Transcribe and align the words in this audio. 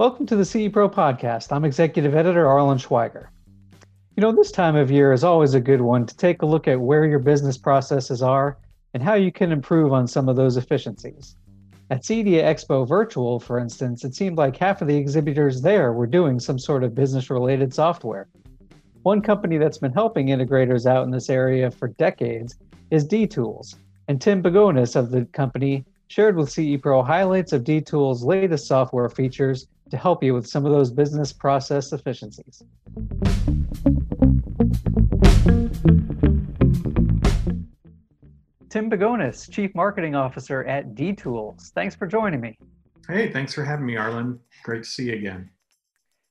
Welcome 0.00 0.24
to 0.28 0.36
the 0.36 0.46
CE 0.46 0.72
Pro 0.72 0.88
podcast. 0.88 1.52
I'm 1.52 1.66
executive 1.66 2.14
editor 2.14 2.48
Arlen 2.48 2.78
Schweiger. 2.78 3.26
You 4.16 4.22
know, 4.22 4.32
this 4.32 4.50
time 4.50 4.74
of 4.74 4.90
year 4.90 5.12
is 5.12 5.24
always 5.24 5.52
a 5.52 5.60
good 5.60 5.82
one 5.82 6.06
to 6.06 6.16
take 6.16 6.40
a 6.40 6.46
look 6.46 6.66
at 6.68 6.80
where 6.80 7.04
your 7.04 7.18
business 7.18 7.58
processes 7.58 8.22
are 8.22 8.56
and 8.94 9.02
how 9.02 9.12
you 9.12 9.30
can 9.30 9.52
improve 9.52 9.92
on 9.92 10.08
some 10.08 10.26
of 10.26 10.36
those 10.36 10.56
efficiencies. 10.56 11.36
At 11.90 12.02
CEDIA 12.02 12.42
Expo 12.42 12.88
Virtual, 12.88 13.38
for 13.38 13.58
instance, 13.58 14.02
it 14.02 14.14
seemed 14.14 14.38
like 14.38 14.56
half 14.56 14.80
of 14.80 14.88
the 14.88 14.96
exhibitors 14.96 15.60
there 15.60 15.92
were 15.92 16.06
doing 16.06 16.40
some 16.40 16.58
sort 16.58 16.82
of 16.82 16.94
business 16.94 17.28
related 17.28 17.74
software. 17.74 18.26
One 19.02 19.20
company 19.20 19.58
that's 19.58 19.76
been 19.76 19.92
helping 19.92 20.28
integrators 20.28 20.86
out 20.86 21.04
in 21.04 21.10
this 21.10 21.28
area 21.28 21.70
for 21.70 21.88
decades 21.88 22.56
is 22.90 23.04
D-Tools, 23.04 23.76
and 24.08 24.18
Tim 24.18 24.42
Bagonis 24.42 24.96
of 24.96 25.10
the 25.10 25.26
company 25.26 25.84
shared 26.08 26.36
with 26.36 26.50
CE 26.50 26.80
Pro 26.80 27.02
highlights 27.02 27.52
of 27.52 27.64
D-Tools' 27.64 28.24
latest 28.24 28.66
software 28.66 29.10
features 29.10 29.66
to 29.90 29.96
help 29.96 30.22
you 30.22 30.34
with 30.34 30.46
some 30.46 30.64
of 30.64 30.72
those 30.72 30.90
business 30.90 31.32
process 31.32 31.92
efficiencies. 31.92 32.62
Tim 38.70 38.88
Bagonis, 38.88 39.50
Chief 39.50 39.74
Marketing 39.74 40.14
Officer 40.14 40.62
at 40.64 40.94
D-Tools. 40.94 41.72
Thanks 41.74 41.96
for 41.96 42.06
joining 42.06 42.40
me. 42.40 42.56
Hey, 43.08 43.32
thanks 43.32 43.52
for 43.52 43.64
having 43.64 43.84
me, 43.84 43.96
Arlen. 43.96 44.38
Great 44.62 44.84
to 44.84 44.88
see 44.88 45.06
you 45.06 45.14
again. 45.14 45.50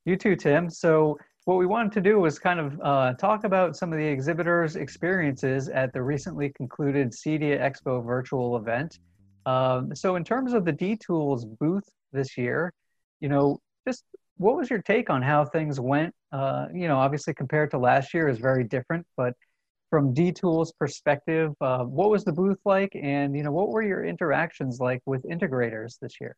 You 0.06 0.16
too, 0.16 0.38
Tim. 0.38 0.70
So, 0.70 1.18
what 1.44 1.58
we 1.58 1.66
wanted 1.66 1.92
to 1.94 2.02
do 2.02 2.20
was 2.20 2.40
kind 2.40 2.60
of 2.60 2.80
uh, 2.82 3.14
talk 3.16 3.44
about 3.44 3.76
some 3.76 3.92
of 3.92 4.00
the 4.00 4.06
exhibitors' 4.06 4.78
experiences 4.78 5.68
at 5.68 5.92
the 5.92 6.02
recently 6.02 6.50
concluded 6.50 7.12
CEDIA 7.12 7.60
Expo 7.60 8.06
virtual 8.06 8.56
event. 8.56 9.00
Um, 9.46 9.94
so, 9.94 10.16
in 10.16 10.24
terms 10.24 10.54
of 10.54 10.64
the 10.64 10.72
D-Tools 10.72 11.44
booth 11.44 11.90
this 12.14 12.38
year, 12.38 12.72
you 13.20 13.30
know, 13.30 13.60
just 13.88 14.04
what 14.38 14.56
was 14.56 14.70
your 14.70 14.82
take 14.82 15.10
on 15.10 15.22
how 15.22 15.46
things 15.46 15.80
went? 15.80 16.14
Uh, 16.32 16.68
you 16.74 16.88
know, 16.88 16.98
obviously 16.98 17.34
compared 17.34 17.72
to 17.72 17.78
last 17.78 18.14
year 18.14 18.28
is 18.28 18.40
very 18.40 18.64
different, 18.64 19.06
but 19.18 19.34
from 19.90 20.14
D-Tools 20.14 20.72
perspective, 20.74 21.54
uh, 21.62 21.84
what 21.84 22.10
was 22.10 22.24
the 22.24 22.32
booth 22.32 22.60
like, 22.64 22.92
and 22.96 23.36
you 23.36 23.44
know, 23.44 23.52
what 23.52 23.70
were 23.70 23.82
your 23.82 24.06
interactions 24.06 24.80
like 24.80 25.02
with 25.06 25.24
integrators 25.24 25.98
this 26.00 26.22
year? 26.22 26.36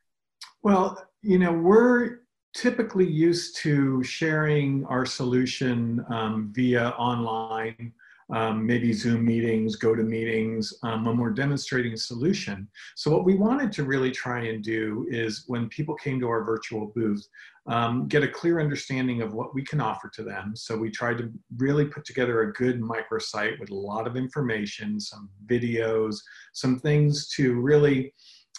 Well, 0.63 1.05
you 1.21 1.37
know, 1.37 1.51
we're 1.51 2.21
typically 2.55 3.07
used 3.07 3.57
to 3.57 4.03
sharing 4.03 4.85
our 4.85 5.05
solution 5.05 6.03
um, 6.09 6.51
via 6.53 6.89
online 6.89 7.93
um, 8.31 8.65
maybe 8.65 8.93
Zoom 8.93 9.25
meetings, 9.25 9.77
GoToMeetings, 9.77 10.73
um, 10.83 11.05
when 11.05 11.17
we're 11.17 11.31
demonstrating 11.31 11.93
a 11.93 11.97
solution. 11.97 12.67
So 12.95 13.11
what 13.11 13.25
we 13.25 13.35
wanted 13.35 13.71
to 13.73 13.83
really 13.83 14.11
try 14.11 14.45
and 14.45 14.63
do 14.63 15.05
is 15.09 15.43
when 15.47 15.67
people 15.69 15.95
came 15.95 16.19
to 16.21 16.29
our 16.29 16.43
virtual 16.43 16.91
booth, 16.95 17.27
um, 17.67 18.07
get 18.07 18.23
a 18.23 18.27
clear 18.27 18.59
understanding 18.59 19.21
of 19.21 19.33
what 19.33 19.53
we 19.53 19.63
can 19.63 19.79
offer 19.79 20.09
to 20.15 20.23
them. 20.23 20.53
So 20.55 20.77
we 20.77 20.89
tried 20.89 21.17
to 21.19 21.31
really 21.57 21.85
put 21.85 22.05
together 22.05 22.41
a 22.41 22.53
good 22.53 22.81
microsite 22.81 23.59
with 23.59 23.69
a 23.69 23.75
lot 23.75 24.07
of 24.07 24.15
information, 24.15 24.99
some 24.99 25.29
videos, 25.45 26.17
some 26.53 26.79
things 26.79 27.29
to 27.35 27.59
really, 27.59 28.13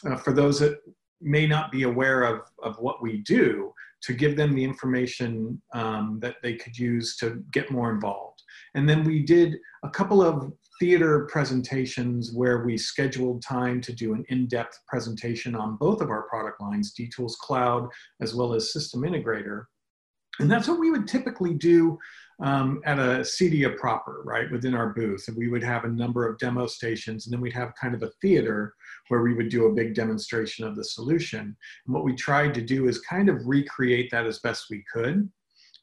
uh, 0.09 0.17
for 0.17 0.33
those 0.33 0.61
that 0.61 0.79
may 1.21 1.47
not 1.47 1.73
be 1.73 1.85
aware 1.85 2.23
of, 2.23 2.43
of 2.63 2.77
what 2.79 3.03
we 3.03 3.19
do, 3.19 3.73
to 4.03 4.13
give 4.13 4.37
them 4.37 4.55
the 4.55 4.65
information 4.65 5.61
um, 5.75 6.19
that 6.21 6.37
they 6.43 6.55
could 6.55 6.77
use 6.77 7.17
to 7.17 7.45
get 7.53 7.71
more 7.71 7.91
involved. 7.91 8.32
And 8.75 8.89
then 8.89 9.05
we 9.05 9.23
did 9.23 9.59
a 9.83 9.91
couple 9.91 10.23
of 10.23 10.53
theater 10.81 11.27
presentations 11.31 12.33
where 12.33 12.65
we 12.65 12.77
scheduled 12.77 13.43
time 13.43 13.81
to 13.83 13.93
do 13.93 14.15
an 14.15 14.25
in-depth 14.29 14.81
presentation 14.89 15.55
on 15.55 15.77
both 15.77 16.01
of 16.01 16.11
our 16.11 16.23
product 16.23 16.61
lines, 16.61 16.93
D-Tools 16.93 17.37
Cloud 17.37 17.89
as 18.21 18.35
well 18.35 18.55
as 18.55 18.73
System 18.73 19.03
Integrator. 19.03 19.65
And 20.41 20.51
that's 20.51 20.67
what 20.67 20.81
we 20.81 20.91
would 20.91 21.07
typically 21.07 21.55
do 21.55 21.99
um, 22.43 22.81
at 22.85 22.99
a 22.99 23.21
CEDIA 23.21 23.77
proper, 23.77 24.23
right, 24.25 24.51
within 24.51 24.75
our 24.75 24.89
booth. 24.89 25.29
And 25.29 25.37
we 25.37 25.49
would 25.49 25.63
have 25.63 25.85
a 25.85 25.89
number 25.89 26.27
of 26.27 26.39
demo 26.39 26.67
stations, 26.67 27.27
and 27.27 27.33
then 27.33 27.41
we'd 27.41 27.53
have 27.53 27.75
kind 27.81 27.95
of 27.95 28.03
a 28.03 28.11
theater 28.23 28.75
where 29.09 29.23
we 29.23 29.35
would 29.35 29.51
do 29.51 29.67
a 29.67 29.75
big 29.75 29.95
demonstration 29.95 30.67
of 30.67 30.75
the 30.75 30.85
solution. 30.85 31.57
And 31.87 31.95
what 31.95 32.05
we 32.05 32.15
tried 32.15 32.55
to 32.55 32.63
do 32.63 32.89
is 32.89 32.99
kind 33.01 33.29
of 33.29 33.47
recreate 33.47 34.11
that 34.11 34.27
as 34.27 34.39
best 34.41 34.67
we 34.71 34.83
could 34.93 35.31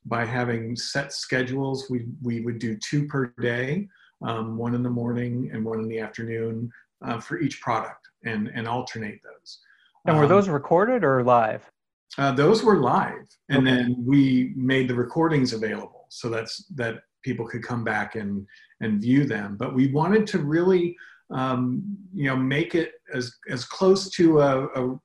by 0.06 0.26
having 0.26 0.76
set 0.76 1.14
schedules. 1.14 1.90
We, 1.90 2.06
we 2.22 2.42
would 2.42 2.60
do 2.60 2.78
two 2.78 3.08
per 3.08 3.34
day, 3.42 3.88
um, 4.22 4.58
one 4.58 4.76
in 4.76 4.84
the 4.84 4.90
morning 4.90 5.50
and 5.54 5.64
one 5.64 5.80
in 5.80 5.88
the 5.88 6.00
afternoon 6.00 6.72
uh, 7.06 7.20
for 7.20 7.40
each 7.40 7.62
product 7.62 8.08
and, 8.26 8.50
and 8.54 8.68
alternate 8.68 9.20
those. 9.24 9.59
And 10.06 10.18
were 10.18 10.24
um, 10.24 10.30
those 10.30 10.50
recorded 10.50 11.04
or 11.04 11.24
live? 11.24 11.70
Uh, 12.18 12.32
those 12.32 12.64
were 12.64 12.78
live, 12.78 13.28
and 13.50 13.68
okay. 13.68 13.78
then 13.78 14.04
we 14.06 14.54
made 14.56 14.88
the 14.88 14.96
recordings 14.96 15.54
available 15.54 16.08
so 16.09 16.28
that's 16.28 16.66
that 16.76 17.04
people 17.24 17.48
could 17.48 17.64
come 17.64 17.84
back 17.84 18.16
and 18.16 18.46
and 18.82 19.02
view 19.02 19.26
them. 19.26 19.56
But 19.58 19.76
we 19.76 19.92
wanted 19.92 20.26
to 20.28 20.40
really, 20.40 20.98
um, 21.30 21.84
you 22.14 22.26
know, 22.26 22.36
make 22.36 22.74
it 22.74 22.94
as 23.14 23.36
as 23.50 23.64
close 23.64 24.09
to 24.12 24.42
a, 24.42 24.66
a, 24.68 25.00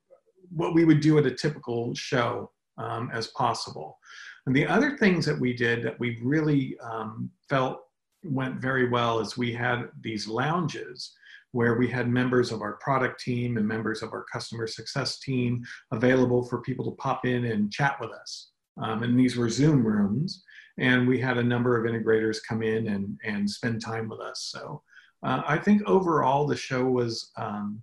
what 0.49 0.73
we 0.73 0.83
would 0.83 0.99
do 0.99 1.17
at 1.19 1.25
a 1.25 1.31
typical 1.31 1.93
show 1.93 2.51
um, 2.77 3.09
as 3.13 3.27
possible. 3.27 3.97
And 4.45 4.55
the 4.55 4.67
other 4.67 4.97
things 4.97 5.25
that 5.25 5.39
we 5.39 5.53
did 5.53 5.83
that 5.83 5.99
we 5.99 6.19
really 6.21 6.77
um, 6.79 7.29
felt 7.49 7.81
went 8.23 8.61
very 8.61 8.89
well 8.89 9.19
is 9.19 9.37
we 9.37 9.53
had 9.53 9.89
these 10.01 10.27
lounges 10.27 11.13
where 11.51 11.75
we 11.75 11.87
had 11.87 12.09
members 12.09 12.51
of 12.51 12.61
our 12.61 12.73
product 12.73 13.19
team 13.21 13.57
and 13.57 13.65
members 13.65 14.03
of 14.03 14.11
our 14.11 14.25
customer 14.31 14.67
success 14.67 15.19
team 15.19 15.63
available 15.91 16.43
for 16.43 16.61
people 16.61 16.83
to 16.83 16.97
pop 16.97 17.25
in 17.25 17.45
and 17.45 17.71
chat 17.71 17.97
with 18.01 18.11
us. 18.11 18.49
Um, 18.77 19.03
and 19.03 19.17
these 19.17 19.37
were 19.37 19.49
Zoom 19.49 19.85
rooms, 19.87 20.43
and 20.79 21.07
we 21.07 21.17
had 21.17 21.37
a 21.37 21.43
number 21.43 21.77
of 21.77 21.89
integrators 21.89 22.39
come 22.45 22.61
in 22.61 22.87
and, 22.87 23.17
and 23.23 23.49
spend 23.49 23.81
time 23.81 24.09
with 24.09 24.19
us. 24.19 24.49
So 24.51 24.81
uh, 25.23 25.43
I 25.47 25.57
think 25.57 25.81
overall 25.87 26.45
the 26.45 26.57
show 26.57 26.83
was 26.83 27.31
um, 27.37 27.81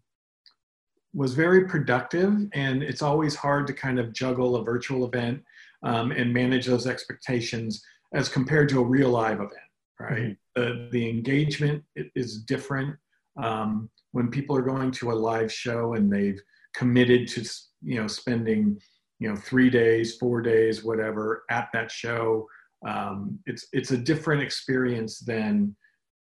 was 1.14 1.34
very 1.34 1.66
productive, 1.66 2.34
and 2.54 2.82
it's 2.82 3.02
always 3.02 3.34
hard 3.34 3.66
to 3.66 3.72
kind 3.72 3.98
of 3.98 4.12
juggle 4.12 4.56
a 4.56 4.64
virtual 4.64 5.04
event 5.06 5.42
um, 5.82 6.10
and 6.12 6.32
manage 6.32 6.66
those 6.66 6.86
expectations 6.86 7.82
as 8.14 8.28
compared 8.28 8.68
to 8.70 8.80
a 8.80 8.84
real 8.84 9.10
live 9.10 9.38
event, 9.38 9.70
right? 10.00 10.36
Mm-hmm. 10.56 10.62
The, 10.62 10.88
the 10.92 11.08
engagement 11.08 11.82
is 11.94 12.42
different 12.42 12.96
um, 13.40 13.88
when 14.12 14.28
people 14.28 14.56
are 14.56 14.62
going 14.62 14.90
to 14.92 15.12
a 15.12 15.14
live 15.14 15.52
show 15.52 15.94
and 15.94 16.12
they've 16.12 16.40
committed 16.74 17.28
to 17.28 17.48
you 17.82 18.00
know 18.00 18.06
spending 18.06 18.78
you 19.18 19.28
know 19.28 19.36
three 19.36 19.70
days 19.70 20.16
four 20.16 20.40
days 20.40 20.84
whatever 20.84 21.44
at 21.50 21.68
that 21.72 21.90
show 21.90 22.46
um, 22.86 23.38
it's 23.46 23.66
it's 23.72 23.90
a 23.90 23.96
different 23.96 24.42
experience 24.42 25.18
than 25.20 25.74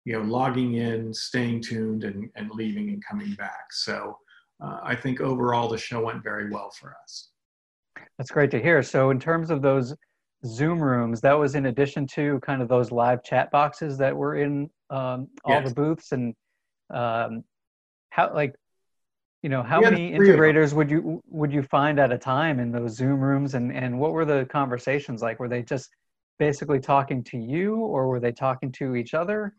you 0.06 0.14
know 0.14 0.22
logging 0.22 0.76
in 0.76 1.14
staying 1.14 1.62
tuned 1.62 2.04
and, 2.04 2.30
and 2.36 2.50
leaving 2.52 2.90
and 2.90 3.04
coming 3.06 3.34
back 3.36 3.66
so 3.72 4.18
uh, 4.62 4.80
i 4.84 4.96
think 4.96 5.20
overall 5.22 5.68
the 5.68 5.78
show 5.78 6.04
went 6.06 6.24
very 6.24 6.50
well 6.50 6.72
for 6.72 6.96
us. 7.04 7.32
That's 8.18 8.32
great 8.32 8.52
to 8.52 8.62
hear. 8.62 8.84
So 8.84 9.10
in 9.10 9.20
terms 9.20 9.50
of 9.50 9.62
those 9.62 9.96
zoom 10.46 10.82
rooms 10.82 11.22
that 11.22 11.34
was 11.34 11.56
in 11.56 11.68
addition 11.68 12.08
to 12.08 12.40
kind 12.42 12.62
of 12.62 12.68
those 12.68 12.92
live 12.92 13.24
chat 13.24 13.52
boxes 13.52 13.98
that 13.98 14.16
were 14.16 14.36
in 14.36 14.70
um, 14.90 15.28
all 15.44 15.56
yes. 15.56 15.70
the 15.70 15.76
booths. 15.76 16.12
And 16.12 16.34
um, 16.94 17.44
how 18.10 18.34
like 18.34 18.56
you 19.44 19.50
know 19.50 19.64
how 19.64 19.82
many 19.82 20.12
integrators 20.12 20.74
would 20.74 20.90
you 20.90 21.22
would 21.28 21.52
you 21.52 21.64
find 21.64 22.00
at 22.00 22.12
a 22.12 22.18
time 22.18 22.60
in 22.60 22.72
those 22.72 22.96
zoom 22.96 23.20
rooms? 23.20 23.54
And 23.56 23.72
and 23.72 24.00
what 24.00 24.14
were 24.14 24.26
the 24.26 24.46
conversations 24.52 25.22
like? 25.22 25.40
Were 25.40 25.50
they 25.50 25.64
just 25.64 25.90
basically 26.40 26.80
talking 26.80 27.24
to 27.24 27.38
you 27.38 27.76
or 27.76 28.08
were 28.08 28.20
they 28.20 28.32
talking 28.32 28.72
to 28.72 28.96
each 28.96 29.14
other 29.14 29.56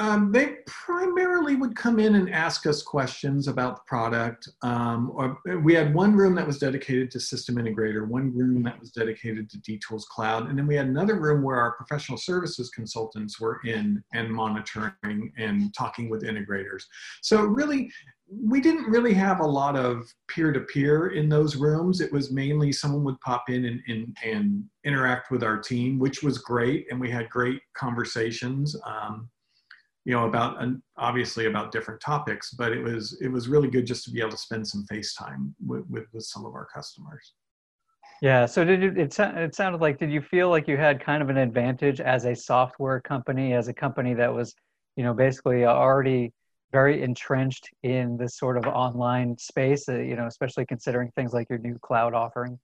um, 0.00 0.30
they 0.30 0.58
primarily 0.66 1.56
would 1.56 1.74
come 1.74 1.98
in 1.98 2.14
and 2.14 2.30
ask 2.30 2.66
us 2.66 2.82
questions 2.82 3.48
about 3.48 3.76
the 3.76 3.82
product. 3.86 4.48
Um, 4.62 5.10
or 5.14 5.38
we 5.62 5.74
had 5.74 5.92
one 5.92 6.14
room 6.14 6.34
that 6.36 6.46
was 6.46 6.58
dedicated 6.58 7.10
to 7.10 7.20
system 7.20 7.56
integrator, 7.56 8.06
one 8.06 8.36
room 8.36 8.62
that 8.62 8.78
was 8.78 8.90
dedicated 8.90 9.50
to 9.50 9.60
D-Tools 9.60 10.06
Cloud, 10.06 10.48
and 10.48 10.56
then 10.56 10.66
we 10.66 10.76
had 10.76 10.86
another 10.86 11.18
room 11.18 11.42
where 11.42 11.56
our 11.56 11.72
professional 11.72 12.18
services 12.18 12.70
consultants 12.70 13.40
were 13.40 13.60
in 13.64 14.02
and 14.14 14.30
monitoring 14.30 15.32
and 15.36 15.74
talking 15.74 16.08
with 16.08 16.22
integrators. 16.22 16.84
So 17.22 17.42
really, 17.42 17.90
we 18.30 18.60
didn't 18.60 18.90
really 18.90 19.14
have 19.14 19.40
a 19.40 19.46
lot 19.46 19.74
of 19.74 20.06
peer-to-peer 20.28 21.08
in 21.08 21.28
those 21.28 21.56
rooms. 21.56 22.00
It 22.00 22.12
was 22.12 22.30
mainly 22.30 22.72
someone 22.72 23.02
would 23.04 23.20
pop 23.20 23.48
in 23.48 23.64
and, 23.64 23.80
and, 23.88 24.16
and 24.22 24.64
interact 24.84 25.30
with 25.30 25.42
our 25.42 25.58
team, 25.58 25.98
which 25.98 26.22
was 26.22 26.38
great, 26.38 26.86
and 26.90 27.00
we 27.00 27.10
had 27.10 27.30
great 27.30 27.60
conversations. 27.74 28.76
Um, 28.84 29.30
you 30.08 30.14
know 30.14 30.24
about 30.24 30.56
obviously 30.96 31.44
about 31.44 31.70
different 31.70 32.00
topics 32.00 32.52
but 32.52 32.72
it 32.72 32.82
was 32.82 33.18
it 33.20 33.28
was 33.28 33.46
really 33.46 33.68
good 33.68 33.86
just 33.86 34.04
to 34.04 34.10
be 34.10 34.20
able 34.20 34.30
to 34.30 34.38
spend 34.38 34.66
some 34.66 34.82
face 34.86 35.12
time 35.12 35.54
with, 35.64 35.84
with, 35.90 36.04
with 36.14 36.24
some 36.24 36.46
of 36.46 36.54
our 36.54 36.66
customers. 36.74 37.34
Yeah 38.22 38.46
so 38.46 38.64
did 38.64 38.82
you 38.82 38.92
it, 38.96 39.14
it 39.18 39.54
sounded 39.54 39.82
like 39.82 39.98
did 39.98 40.10
you 40.10 40.22
feel 40.22 40.48
like 40.48 40.66
you 40.66 40.78
had 40.78 41.04
kind 41.04 41.22
of 41.22 41.28
an 41.28 41.36
advantage 41.36 42.00
as 42.00 42.24
a 42.24 42.34
software 42.34 43.00
company 43.02 43.52
as 43.52 43.68
a 43.68 43.74
company 43.74 44.14
that 44.14 44.32
was 44.32 44.54
you 44.96 45.04
know 45.04 45.12
basically 45.12 45.66
already 45.66 46.32
very 46.72 47.02
entrenched 47.02 47.68
in 47.82 48.16
this 48.16 48.38
sort 48.38 48.56
of 48.56 48.64
online 48.64 49.36
space 49.36 49.90
uh, 49.90 49.98
you 49.98 50.16
know 50.16 50.26
especially 50.26 50.64
considering 50.64 51.10
things 51.16 51.34
like 51.34 51.50
your 51.50 51.58
new 51.58 51.78
cloud 51.82 52.14
offering? 52.14 52.58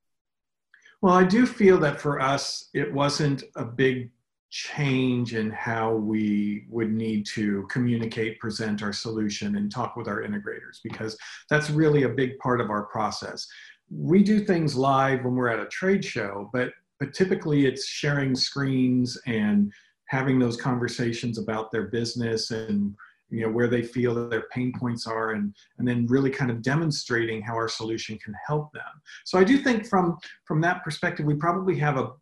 Well, 1.03 1.13
I 1.13 1.25
do 1.25 1.45
feel 1.45 1.77
that 1.81 2.01
for 2.01 2.19
us, 2.19 2.71
it 2.73 2.91
wasn't 2.91 3.45
a 3.57 3.65
big 3.67 4.11
change 4.55 5.35
in 5.35 5.51
how 5.51 5.93
we 5.93 6.65
would 6.69 6.93
need 6.93 7.27
to 7.27 7.67
communicate, 7.69 8.39
present 8.39 8.85
our 8.85 8.93
solution, 8.93 9.57
and 9.57 9.69
talk 9.69 9.97
with 9.97 10.07
our 10.07 10.23
integrators 10.23 10.79
because 10.85 11.19
that's 11.51 11.71
really 11.71 12.05
a 12.05 12.09
big 12.09 12.39
part 12.39 12.61
of 12.61 12.71
our 12.71 12.85
process. 12.85 13.49
We 13.91 14.23
do 14.23 14.45
things 14.45 14.77
live 14.77 15.25
when 15.25 15.35
we're 15.35 15.49
at 15.49 15.59
a 15.59 15.67
trade 15.67 16.05
show, 16.05 16.51
but 16.53 16.71
but 17.01 17.13
typically 17.13 17.67
it's 17.67 17.85
sharing 17.85 18.37
screens 18.37 19.21
and 19.27 19.73
having 20.07 20.39
those 20.39 20.57
conversations 20.57 21.39
about 21.39 21.73
their 21.73 21.89
business 21.89 22.53
and 22.53 22.95
you 23.31 23.45
know 23.45 23.51
where 23.51 23.67
they 23.67 23.83
feel 23.83 24.15
that 24.15 24.31
their 24.31 24.45
pain 24.53 24.73
points 24.79 25.05
are 25.09 25.33
and 25.33 25.53
and 25.79 25.89
then 25.89 26.07
really 26.07 26.31
kind 26.31 26.53
of 26.53 26.63
demonstrating 26.63 27.43
how 27.43 27.55
our 27.55 27.69
solution 27.69 28.17
can 28.19 28.35
help 28.47 28.73
them 28.73 28.83
so 29.25 29.37
i 29.37 29.43
do 29.43 29.59
think 29.59 29.85
from 29.85 30.17
from 30.45 30.61
that 30.61 30.85
perspective 30.85 31.27
we 31.27 31.35
probably 31.35 31.77
have 31.77 31.97
a 31.97 32.13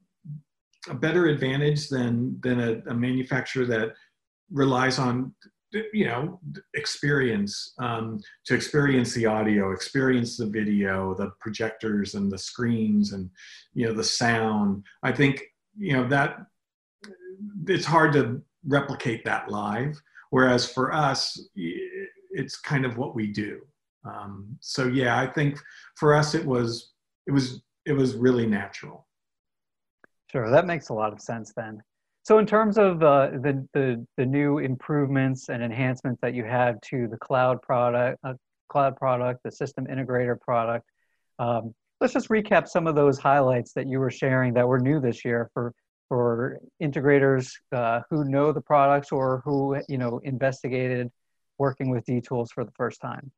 a 0.89 0.95
better 0.95 1.27
advantage 1.27 1.89
than 1.89 2.39
than 2.43 2.61
a, 2.61 2.91
a 2.91 2.95
manufacturer 2.95 3.67
that 3.67 3.93
relies 4.51 4.99
on 4.99 5.35
you 5.93 6.07
know 6.07 6.41
experience 6.75 7.73
um, 7.79 8.21
to 8.45 8.55
experience 8.55 9.15
the 9.15 9.25
audio 9.25 9.73
experience 9.73 10.37
the 10.37 10.47
video 10.47 11.15
the 11.15 11.31
projectors 11.41 12.15
and 12.15 12.31
the 12.31 12.39
screens 12.39 13.13
and 13.13 13.31
you 13.75 13.87
know 13.87 13.93
the 13.93 14.05
sound. 14.05 14.85
I 15.03 15.13
think 15.13 15.43
you 15.77 15.95
know 15.95 16.07
that 16.09 16.39
it's 17.67 17.87
hard 17.87 18.13
to 18.13 18.43
replicate 18.67 19.25
that 19.25 19.51
live 19.51 20.01
whereas 20.31 20.71
for 20.71 20.93
us 20.93 21.41
it's 22.31 22.59
kind 22.61 22.85
of 22.87 22.97
what 22.97 23.15
we 23.15 23.27
do. 23.27 23.61
Um, 24.05 24.57
so 24.61 24.87
yeah 24.87 25.21
i 25.21 25.27
think 25.29 25.59
for 25.97 26.13
us 26.13 26.35
it 26.35 26.45
was 26.45 26.93
it 27.29 27.31
was 27.31 27.63
it 27.87 27.93
was 27.93 28.15
really 28.15 28.47
natural 28.47 29.07
sure 30.33 30.51
that 30.51 30.67
makes 30.67 30.89
a 30.89 30.95
lot 30.95 31.13
of 31.13 31.21
sense 31.21 31.53
then 31.55 31.81
so 32.25 32.39
in 32.39 32.47
terms 32.47 32.79
of 32.79 33.03
uh, 33.03 33.31
the, 33.33 33.67
the, 33.75 34.07
the 34.17 34.25
new 34.25 34.59
improvements 34.59 35.49
and 35.49 35.61
enhancements 35.63 36.21
that 36.21 36.35
you 36.35 36.45
have 36.45 36.81
to 36.83 37.09
the 37.09 37.17
cloud 37.17 37.61
product, 37.63 38.21
uh, 38.23 38.35
cloud 38.69 38.97
product, 38.97 39.41
the 39.43 39.51
system 39.51 39.87
integrator 39.87 40.41
product, 40.41 40.87
um, 41.41 41.75
let's 42.01 42.13
just 42.13 42.29
recap 42.29 42.69
some 42.69 42.87
of 42.87 42.95
those 42.95 43.19
highlights 43.19 43.73
that 43.73 43.89
you 43.89 43.99
were 43.99 44.11
sharing 44.11 44.55
that 44.55 44.67
were 44.67 44.79
new 44.79 45.01
this 45.01 45.25
year 45.25 45.51
for 45.53 45.73
for 46.09 46.61
integrators 46.83 47.53
uh, 47.73 48.01
who 48.11 48.25
know 48.25 48.53
the 48.53 48.61
products 48.61 49.13
or 49.13 49.41
who 49.45 49.81
you 49.89 49.99
know 49.99 50.21
investigated 50.25 51.11
working 51.59 51.91
with 51.91 52.05
DTools 52.05 52.49
for 52.53 52.65
the 52.65 52.73
first 52.73 53.01
time. 53.01 53.31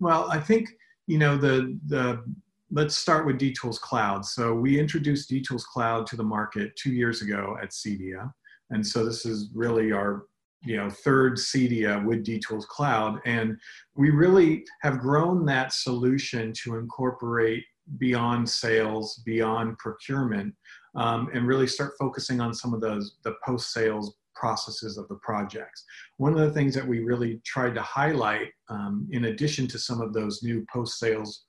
Well, 0.00 0.28
I 0.30 0.40
think 0.40 0.68
you 1.06 1.18
know 1.18 1.36
the 1.36 1.78
the 1.86 2.24
let's 2.72 2.96
start 2.96 3.26
with 3.26 3.38
DTools 3.38 3.78
Cloud. 3.78 4.24
So 4.24 4.54
we 4.54 4.80
introduced 4.80 5.30
DTools 5.30 5.64
Cloud 5.64 6.06
to 6.06 6.16
the 6.16 6.24
market 6.24 6.74
two 6.76 6.92
years 6.92 7.20
ago 7.20 7.58
at 7.62 7.70
CEDIA. 7.70 8.32
And 8.70 8.84
so 8.84 9.04
this 9.04 9.26
is 9.26 9.50
really 9.54 9.92
our 9.92 10.24
you 10.64 10.76
know 10.76 10.88
third 10.88 11.34
CEDIA 11.34 12.04
with 12.04 12.24
DTools 12.24 12.66
Cloud. 12.66 13.20
And 13.26 13.58
we 13.94 14.10
really 14.10 14.64
have 14.80 15.00
grown 15.00 15.44
that 15.46 15.74
solution 15.74 16.54
to 16.64 16.76
incorporate 16.76 17.64
beyond 17.98 18.48
sales, 18.48 19.20
beyond 19.26 19.76
procurement, 19.76 20.54
um, 20.94 21.28
and 21.34 21.46
really 21.46 21.66
start 21.66 21.92
focusing 21.98 22.40
on 22.40 22.54
some 22.54 22.72
of 22.72 22.80
those 22.80 23.16
the 23.22 23.34
post-sales 23.44 24.14
processes 24.34 24.96
of 24.96 25.06
the 25.08 25.16
projects. 25.16 25.84
One 26.16 26.32
of 26.32 26.40
the 26.40 26.52
things 26.52 26.74
that 26.74 26.86
we 26.86 27.00
really 27.00 27.40
tried 27.44 27.74
to 27.74 27.82
highlight, 27.82 28.48
um, 28.70 29.06
in 29.10 29.26
addition 29.26 29.68
to 29.68 29.78
some 29.78 30.00
of 30.00 30.14
those 30.14 30.42
new 30.42 30.64
post-sales 30.72 31.44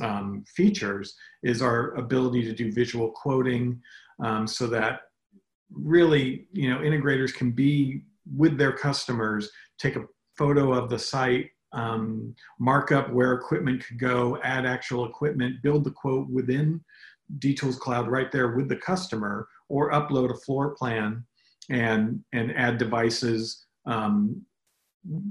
um, 0.00 0.44
features 0.54 1.14
is 1.42 1.62
our 1.62 1.94
ability 1.94 2.44
to 2.44 2.52
do 2.52 2.72
visual 2.72 3.10
quoting 3.10 3.80
um, 4.24 4.46
so 4.46 4.66
that 4.66 5.00
really 5.70 6.46
you 6.52 6.70
know 6.70 6.78
integrators 6.78 7.34
can 7.34 7.50
be 7.50 8.02
with 8.36 8.56
their 8.56 8.72
customers 8.72 9.50
take 9.78 9.96
a 9.96 10.04
photo 10.36 10.72
of 10.72 10.88
the 10.88 10.98
site 10.98 11.50
um, 11.72 12.34
mark 12.58 12.92
up 12.92 13.10
where 13.10 13.32
equipment 13.32 13.84
could 13.84 13.98
go 13.98 14.38
add 14.42 14.66
actual 14.66 15.06
equipment 15.06 15.62
build 15.62 15.84
the 15.84 15.90
quote 15.90 16.28
within 16.28 16.80
DTools 17.38 17.78
Cloud 17.78 18.08
right 18.08 18.30
there 18.30 18.54
with 18.54 18.68
the 18.68 18.76
customer 18.76 19.48
or 19.68 19.90
upload 19.92 20.30
a 20.30 20.38
floor 20.38 20.74
plan 20.74 21.24
and 21.70 22.22
and 22.32 22.52
add 22.56 22.78
devices 22.78 23.66
um, 23.86 24.42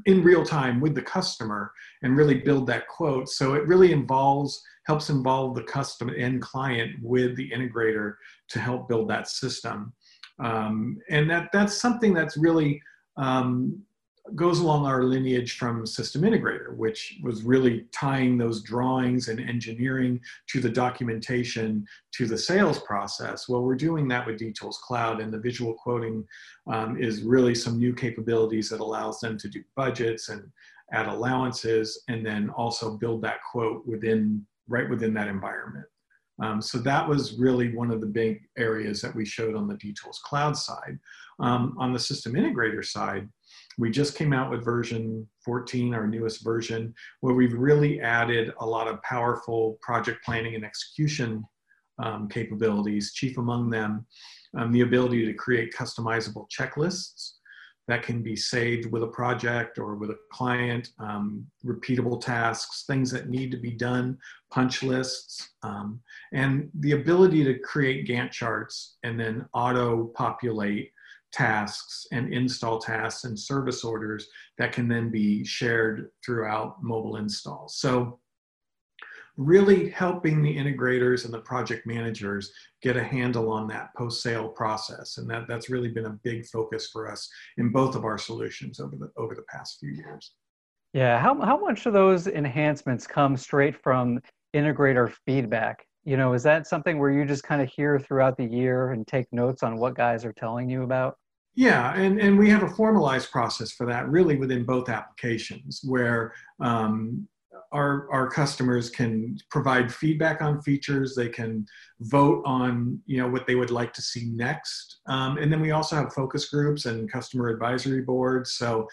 in 0.06 0.24
real 0.24 0.44
time 0.44 0.82
with 0.82 0.96
the 0.96 1.02
customer 1.02 1.72
and 2.02 2.18
really 2.18 2.36
build 2.36 2.68
that 2.68 2.88
quote. 2.88 3.30
So 3.30 3.54
it 3.54 3.66
really 3.68 3.92
involves, 3.92 4.62
helps 4.86 5.10
involve 5.10 5.56
the 5.56 5.64
customer 5.64 6.14
and 6.14 6.42
client 6.42 6.92
with 7.02 7.36
the 7.36 7.50
integrator 7.52 8.16
to 8.50 8.60
help 8.60 8.90
build 8.90 9.10
that 9.10 9.28
system. 9.28 9.94
Um, 10.40 10.98
and 11.10 11.30
that, 11.30 11.50
that's 11.54 11.78
something 11.78 12.14
that's 12.14 12.38
really 12.38 12.82
um, 13.18 13.82
goes 14.36 14.60
along 14.60 14.86
our 14.86 15.04
lineage 15.04 15.58
from 15.58 15.86
system 15.86 16.22
integrator, 16.22 16.76
which 16.76 17.20
was 17.24 17.44
really 17.44 17.86
tying 17.92 18.38
those 18.38 18.62
drawings 18.62 19.28
and 19.28 19.40
engineering 19.40 20.20
to 20.48 20.60
the 20.60 20.70
documentation 20.70 21.86
to 22.14 22.28
the 22.28 22.38
sales 22.38 22.80
process. 22.80 23.50
Well, 23.50 23.64
we're 23.64 23.76
doing 23.76 24.08
that 24.10 24.26
with 24.26 24.40
DTools 24.40 24.80
Cloud, 24.80 25.22
and 25.22 25.34
the 25.34 25.40
visual 25.40 25.74
quoting 25.74 26.26
um, 26.68 27.02
is 27.02 27.24
really 27.24 27.56
some 27.56 27.80
new 27.80 27.94
capabilities 27.94 28.70
that 28.70 28.80
allows 28.80 29.20
them 29.20 29.38
to 29.40 29.50
do 29.50 29.64
budgets 29.76 30.30
and 30.30 30.44
add 30.94 31.08
allowances, 31.08 32.04
and 32.08 32.26
then 32.26 32.50
also 32.52 32.98
build 32.98 33.22
that 33.24 33.40
quote 33.50 33.86
within 33.88 34.46
right 34.68 34.90
within 34.90 35.14
that 35.16 35.28
environment. 35.28 35.86
Um, 36.42 36.62
so 36.62 36.80
that 36.80 37.08
was 37.08 37.38
really 37.38 37.74
one 37.76 37.92
of 37.92 38.02
the 38.02 38.08
big 38.08 38.42
areas 38.58 39.02
that 39.02 39.14
we 39.14 39.26
showed 39.26 39.56
on 39.56 39.68
the 39.68 39.76
DTools 39.76 40.22
Cloud 40.24 40.58
side. 40.58 40.98
Um, 41.40 41.76
on 41.80 41.92
the 41.92 42.00
system 42.00 42.34
integrator 42.34 42.86
side, 42.86 43.28
we 43.78 43.90
just 43.90 44.18
came 44.18 44.34
out 44.34 44.52
with 44.52 44.64
version 44.64 45.28
14, 45.44 45.94
our 45.94 46.08
newest 46.08 46.44
version, 46.44 46.94
where 47.22 47.34
we've 47.34 47.54
really 47.54 48.02
added 48.02 48.54
a 48.60 48.66
lot 48.66 48.88
of 48.88 49.02
powerful 49.04 49.78
project 49.82 50.24
planning 50.26 50.56
and 50.56 50.66
execution 50.66 51.44
um, 52.04 52.28
capabilities, 52.28 53.14
chief 53.14 53.38
among 53.38 53.70
them, 53.70 54.06
um, 54.58 54.72
the 54.72 54.82
ability 54.82 55.26
to 55.26 55.34
create 55.34 55.74
customizable 55.74 56.48
checklists 56.50 57.34
that 57.88 58.04
can 58.04 58.22
be 58.22 58.36
saved 58.36 58.92
with 58.92 59.04
a 59.04 59.08
project 59.08 59.80
or 59.80 59.96
with 59.96 60.12
a 60.12 60.18
client, 60.32 60.90
um, 61.00 61.46
repeatable 61.66 62.22
tasks, 62.22 62.86
things 62.86 63.12
that 63.12 63.30
need 63.30 63.52
to 63.52 63.58
be 63.58 63.72
done, 63.72 64.18
punch 64.52 64.84
lists, 64.84 65.50
um, 65.64 66.00
and 66.32 66.70
the 66.80 66.94
ability 66.94 67.44
to 67.44 67.58
create 67.60 68.08
Gantt 68.08 68.32
charts 68.32 68.98
and 69.04 69.20
then 69.20 69.46
auto 69.54 70.06
populate 70.16 70.92
tasks 71.32 72.06
and 72.12 72.34
install 72.34 72.80
tasks 72.80 73.24
and 73.24 73.40
service 73.40 73.84
orders 73.84 74.28
that 74.58 74.74
can 74.74 74.88
then 74.88 75.10
be 75.10 75.44
shared 75.46 76.10
throughout 76.26 76.84
mobile 76.84 77.18
installs. 77.18 77.78
So 77.78 78.20
really 79.38 79.90
helping 79.90 80.44
the 80.44 80.56
integrators 80.56 81.26
and 81.26 81.34
the 81.34 81.40
project 81.40 81.88
managers 81.88 82.52
get 82.82 82.98
a 82.98 83.04
handle 83.04 83.52
on 83.52 83.68
that 83.68 83.90
post-sale 83.98 84.50
process. 84.50 85.18
And 85.18 85.30
that, 85.30 85.48
that's 85.48 85.70
really 85.70 85.90
been 85.90 86.06
a 86.06 86.20
big 86.24 86.46
focus 86.46 86.90
for 86.92 87.10
us 87.10 87.30
in 87.58 87.70
both 87.70 87.96
of 87.96 88.04
our 88.04 88.18
solutions 88.18 88.80
over 88.80 88.96
the, 88.96 89.10
over 89.18 89.34
the 89.34 89.44
past 89.44 89.78
few 89.80 89.92
years. 89.92 90.34
Yeah, 90.94 91.20
how, 91.20 91.40
how 91.40 91.58
much 91.58 91.86
of 91.86 91.94
those 91.94 92.28
enhancements 92.28 93.08
come 93.08 93.38
straight 93.38 93.82
from 93.82 94.20
integrator 94.54 95.14
feedback? 95.26 95.86
You 96.04 96.18
know, 96.18 96.34
is 96.34 96.44
that 96.44 96.68
something 96.68 97.00
where 97.00 97.12
you 97.12 97.24
just 97.26 97.44
kind 97.44 97.62
of 97.62 97.70
hear 97.70 98.00
throughout 98.00 98.36
the 98.36 98.46
year 98.46 98.92
and 98.92 99.08
take 99.08 99.28
notes 99.32 99.64
on 99.64 99.78
what 99.78 99.96
guys 99.96 100.26
are 100.26 100.34
telling 100.34 100.70
you 100.70 100.84
about? 100.84 101.16
Yeah, 101.56 101.94
and, 101.96 102.20
and 102.20 102.38
we 102.38 102.50
have 102.50 102.64
a 102.64 102.70
formalized 102.70 103.32
process 103.32 103.72
for 103.72 103.86
that 103.88 104.08
really 104.10 104.38
within 104.38 104.64
both 104.64 104.88
applications 104.88 105.82
where 105.84 106.34
um, 106.62 107.28
our, 107.72 108.10
our 108.12 108.30
customers 108.30 108.90
can 108.90 109.38
provide 109.50 109.94
feedback 109.94 110.42
on 110.42 110.62
features, 110.62 111.16
they 111.16 111.30
can 111.30 111.66
vote 112.02 112.42
on 112.46 113.00
you 113.06 113.18
know 113.18 113.28
what 113.28 113.48
they 113.48 113.56
would 113.56 113.72
like 113.72 113.94
to 113.94 114.02
see 114.02 114.30
next. 114.34 115.00
Um, 115.08 115.38
and 115.38 115.52
then 115.52 115.62
we 115.62 115.72
also 115.72 115.96
have 115.96 116.14
focus 116.14 116.50
groups 116.50 116.86
and 116.86 117.12
customer 117.12 117.50
advisory 117.50 118.02
boards. 118.02 118.54
So, 118.54 118.88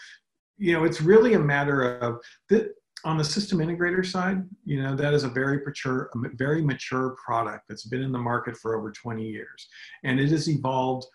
you 0.57 0.73
know, 0.73 0.83
it's 0.83 1.01
really 1.01 1.33
a 1.33 1.39
matter 1.39 1.97
of 1.99 2.19
the, 2.49 2.73
on 3.05 3.17
the 3.17 3.23
system 3.23 3.59
integrator 3.59 4.05
side, 4.05 4.43
you 4.65 4.81
know, 4.81 4.95
that 4.95 5.13
is 5.13 5.23
a 5.23 5.29
very 5.29 5.61
mature, 5.65 6.09
very 6.35 6.61
mature 6.61 7.15
product 7.23 7.65
that's 7.69 7.85
been 7.85 8.01
in 8.01 8.11
the 8.11 8.19
market 8.19 8.57
for 8.57 8.77
over 8.77 8.91
20 8.91 9.25
years. 9.25 9.69
And 10.03 10.19
it 10.19 10.29
has 10.29 10.49
evolved 10.49 11.05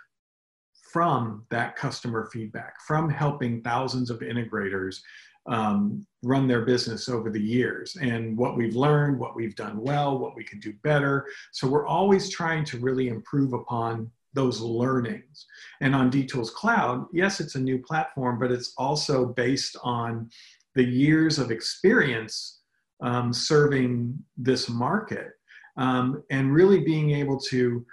from 0.95 1.45
that 1.51 1.75
customer 1.75 2.29
feedback, 2.33 2.81
from 2.87 3.11
helping 3.11 3.61
thousands 3.63 4.11
of 4.11 4.21
integrators 4.21 5.01
um, 5.47 6.07
run 6.23 6.47
their 6.47 6.65
business 6.65 7.09
over 7.09 7.31
the 7.31 7.41
years 7.41 7.97
and 8.01 8.39
what 8.39 8.57
we've 8.57 8.77
learned, 8.77 9.19
what 9.19 9.35
we've 9.35 9.57
done 9.57 9.77
well, 9.83 10.21
what 10.21 10.37
we 10.37 10.45
can 10.45 10.61
do 10.61 10.73
better. 10.85 11.27
So 11.51 11.67
we're 11.67 11.85
always 11.85 12.31
trying 12.31 12.65
to 12.67 12.79
really 12.79 13.09
improve 13.09 13.55
upon 13.55 14.09
those 14.35 14.61
learnings. 14.61 15.47
And 15.81 15.97
on 15.97 16.13
DTools 16.13 16.53
Cloud, 16.53 17.07
yes, 17.13 17.41
it's 17.41 17.57
a 17.57 17.61
new 17.61 17.79
platform, 17.79 18.39
but 18.39 18.53
it's 18.53 18.73
also 18.79 19.27
based 19.27 19.77
on 19.83 20.31
the 20.77 20.85
years 20.85 21.41
of 21.41 21.51
experience 21.51 22.61
um, 23.01 23.33
serving 23.33 24.17
this 24.37 24.69
market 24.69 25.33
um, 25.77 26.23
and 26.31 26.55
really 26.55 26.85
being 26.85 27.11
able 27.11 27.41
to 27.51 27.85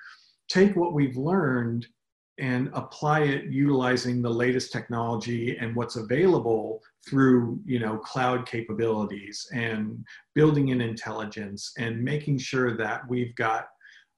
take 0.48 0.76
what 0.76 0.94
we've 0.94 1.18
learned 1.18 1.88
and 2.42 2.72
apply 2.74 3.22
it 3.22 3.46
utilizing 3.46 4.22
the 4.22 4.30
latest 4.30 4.72
technology 4.74 5.58
and 5.58 5.76
what's 5.76 5.96
available 5.96 6.82
through 7.08 7.60
you 7.66 7.80
know 7.80 7.98
cloud 7.98 8.46
capabilities 8.46 9.48
and 9.54 10.04
building 10.34 10.70
in 10.70 10.82
intelligence 10.82 11.72
and 11.78 12.04
making 12.04 12.38
sure 12.38 12.76
that 12.76 13.08
we've 13.08 13.36
got 13.36 13.68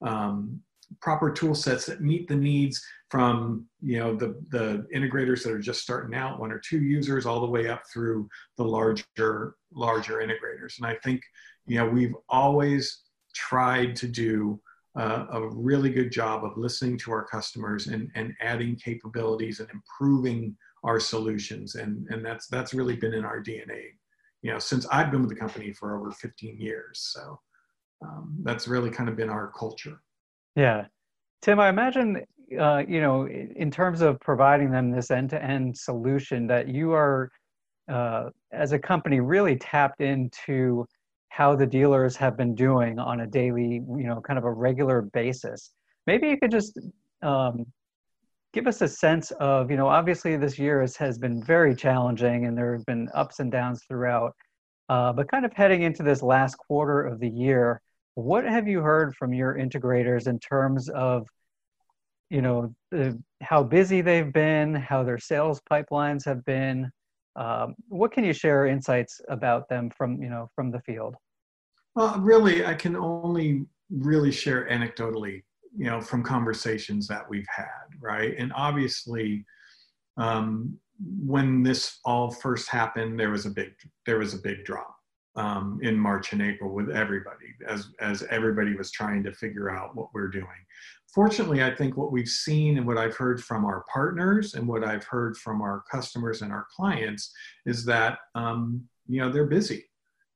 um, 0.01 0.59
proper 1.01 1.31
tool 1.31 1.53
sets 1.53 1.85
that 1.85 2.01
meet 2.01 2.27
the 2.27 2.35
needs 2.35 2.83
from 3.09 3.65
you 3.81 3.99
know 3.99 4.15
the 4.15 4.41
the 4.49 4.87
integrators 4.95 5.43
that 5.43 5.51
are 5.51 5.59
just 5.59 5.81
starting 5.81 6.15
out 6.15 6.39
one 6.39 6.51
or 6.51 6.59
two 6.59 6.81
users 6.81 7.25
all 7.25 7.41
the 7.41 7.47
way 7.47 7.67
up 7.67 7.83
through 7.91 8.27
the 8.57 8.63
larger 8.63 9.55
larger 9.73 10.15
integrators. 10.19 10.77
And 10.77 10.87
i 10.87 10.95
think 11.03 11.21
you 11.65 11.77
know 11.77 11.87
we've 11.87 12.15
always 12.29 13.01
tried 13.33 13.95
to 13.97 14.07
do 14.07 14.59
uh, 14.95 15.25
a 15.31 15.47
really 15.49 15.89
good 15.89 16.11
job 16.11 16.43
of 16.43 16.57
listening 16.57 16.97
to 16.99 17.11
our 17.11 17.25
customers 17.25 17.87
and, 17.87 18.11
and 18.15 18.33
adding 18.41 18.75
capabilities 18.75 19.59
and 19.59 19.69
improving 19.71 20.55
our 20.83 20.99
solutions. 20.99 21.75
And 21.75 22.07
and 22.09 22.23
that's 22.23 22.47
that's 22.47 22.73
really 22.73 22.95
been 22.95 23.13
in 23.13 23.25
our 23.25 23.41
dna 23.41 23.85
you 24.43 24.51
know 24.51 24.59
since 24.59 24.85
i've 24.91 25.09
been 25.09 25.21
with 25.21 25.29
the 25.29 25.35
company 25.35 25.71
for 25.73 25.97
over 25.97 26.11
15 26.11 26.59
years. 26.59 27.09
So 27.13 27.39
um, 28.03 28.35
that's 28.43 28.67
really 28.67 28.91
kind 28.91 29.09
of 29.09 29.15
been 29.15 29.29
our 29.29 29.51
culture. 29.57 30.01
Yeah. 30.55 30.85
Tim 31.41 31.59
i 31.59 31.69
imagine 31.69 32.23
uh, 32.59 32.83
you 32.87 33.01
know 33.01 33.27
in 33.27 33.71
terms 33.71 34.01
of 34.01 34.19
providing 34.19 34.69
them 34.69 34.91
this 34.91 35.09
end-to-end 35.09 35.75
solution 35.75 36.45
that 36.47 36.67
you 36.67 36.91
are 36.91 37.31
uh, 37.89 38.29
as 38.51 38.71
a 38.71 38.79
company 38.79 39.19
really 39.19 39.57
tapped 39.57 40.01
into 40.01 40.85
how 41.33 41.55
the 41.55 41.65
dealers 41.65 42.15
have 42.15 42.37
been 42.37 42.53
doing 42.53 42.99
on 42.99 43.21
a 43.21 43.27
daily 43.27 43.81
you 44.01 44.07
know 44.07 44.21
kind 44.21 44.37
of 44.37 44.45
a 44.45 44.51
regular 44.51 45.01
basis 45.01 45.71
maybe 46.05 46.27
you 46.27 46.37
could 46.37 46.51
just 46.51 46.79
um, 47.21 47.65
give 48.53 48.67
us 48.67 48.81
a 48.81 48.87
sense 48.87 49.31
of, 49.39 49.71
you 49.71 49.77
know, 49.77 49.87
obviously 49.87 50.37
this 50.37 50.59
year 50.59 50.81
has, 50.81 50.95
has 50.95 51.17
been 51.17 51.43
very 51.43 51.75
challenging 51.75 52.45
and 52.45 52.55
there 52.55 52.73
have 52.73 52.85
been 52.85 53.09
ups 53.15 53.39
and 53.39 53.51
downs 53.51 53.81
throughout. 53.87 54.35
Uh, 54.89 55.11
but 55.11 55.29
kind 55.29 55.43
of 55.43 55.51
heading 55.53 55.81
into 55.81 56.03
this 56.03 56.21
last 56.21 56.55
quarter 56.55 57.01
of 57.01 57.19
the 57.19 57.29
year, 57.29 57.81
what 58.13 58.43
have 58.43 58.67
you 58.67 58.79
heard 58.79 59.15
from 59.15 59.33
your 59.33 59.55
integrators 59.55 60.27
in 60.27 60.37
terms 60.37 60.87
of, 60.89 61.27
you 62.29 62.41
know, 62.41 62.73
the, 62.91 63.19
how 63.41 63.63
busy 63.63 64.01
they've 64.01 64.31
been, 64.31 64.75
how 64.75 65.03
their 65.03 65.17
sales 65.17 65.59
pipelines 65.71 66.23
have 66.25 66.45
been? 66.45 66.91
Um, 67.35 67.75
what 67.87 68.11
can 68.11 68.23
you 68.23 68.33
share 68.33 68.67
insights 68.67 69.21
about 69.29 69.67
them 69.69 69.89
from, 69.89 70.21
you 70.21 70.29
know, 70.29 70.49
from 70.55 70.71
the 70.71 70.79
field? 70.81 71.15
Well, 71.95 72.19
really, 72.19 72.65
I 72.65 72.73
can 72.73 72.95
only 72.95 73.65
really 73.89 74.31
share 74.31 74.67
anecdotally 74.69 75.43
you 75.75 75.85
know 75.85 76.01
from 76.01 76.23
conversations 76.23 77.07
that 77.07 77.27
we've 77.29 77.47
had 77.55 77.99
right 77.99 78.35
and 78.37 78.51
obviously 78.55 79.45
um, 80.17 80.77
when 81.25 81.63
this 81.63 81.99
all 82.05 82.31
first 82.31 82.69
happened 82.69 83.19
there 83.19 83.31
was 83.31 83.45
a 83.45 83.49
big 83.49 83.73
there 84.05 84.19
was 84.19 84.33
a 84.33 84.39
big 84.39 84.63
drop 84.65 84.95
um, 85.35 85.79
in 85.81 85.97
march 85.97 86.33
and 86.33 86.41
april 86.41 86.73
with 86.73 86.89
everybody 86.89 87.47
as 87.67 87.89
as 87.99 88.23
everybody 88.29 88.75
was 88.75 88.91
trying 88.91 89.23
to 89.23 89.33
figure 89.33 89.71
out 89.71 89.95
what 89.95 90.09
we're 90.13 90.27
doing 90.27 90.47
fortunately 91.13 91.63
i 91.63 91.73
think 91.73 91.95
what 91.95 92.11
we've 92.11 92.27
seen 92.27 92.77
and 92.77 92.87
what 92.87 92.97
i've 92.97 93.15
heard 93.15 93.43
from 93.43 93.65
our 93.65 93.85
partners 93.91 94.55
and 94.55 94.67
what 94.67 94.83
i've 94.83 95.03
heard 95.03 95.37
from 95.37 95.61
our 95.61 95.83
customers 95.91 96.41
and 96.41 96.51
our 96.51 96.65
clients 96.75 97.33
is 97.65 97.85
that 97.85 98.19
um, 98.35 98.83
you 99.07 99.19
know 99.19 99.31
they're 99.31 99.45
busy 99.45 99.85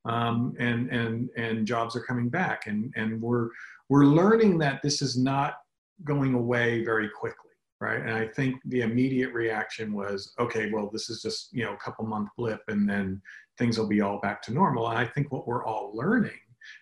um, 0.08 0.56
and 0.58 0.90
and 0.90 1.30
and 1.38 1.68
jobs 1.68 1.96
are 1.96 2.02
coming 2.02 2.30
back. 2.30 2.68
And 2.68 2.94
and 2.96 3.22
we're 3.22 3.50
we're 3.90 4.06
learning 4.06 4.58
that 4.60 4.82
this 4.82 5.02
is 5.02 5.18
not 5.18 5.56
going 6.04 6.34
away 6.34 6.84
very 6.84 7.10
quickly 7.10 7.44
right? 7.80 8.02
And 8.02 8.12
i 8.12 8.28
think 8.28 8.60
the 8.66 8.82
immediate 8.82 9.34
reaction 9.34 9.94
was 9.94 10.34
okay 10.40 10.72
well 10.72 10.90
this 10.92 11.10
is 11.10 11.22
just 11.22 11.50
you 11.52 11.64
know 11.64 11.74
a 11.74 11.78
couple 11.78 12.06
month 12.06 12.30
blip 12.38 12.62
and 12.68 12.90
then 12.90 13.22
things 13.58 13.78
will 13.78 13.88
be 13.88 14.02
all 14.02 14.20
back 14.20 14.42
to 14.44 14.54
normal. 14.54 14.90
And 14.90 14.98
i 14.98 15.06
think 15.06 15.32
what 15.32 15.48
we're 15.48 15.66
all 15.66 15.92
learning 15.94 16.40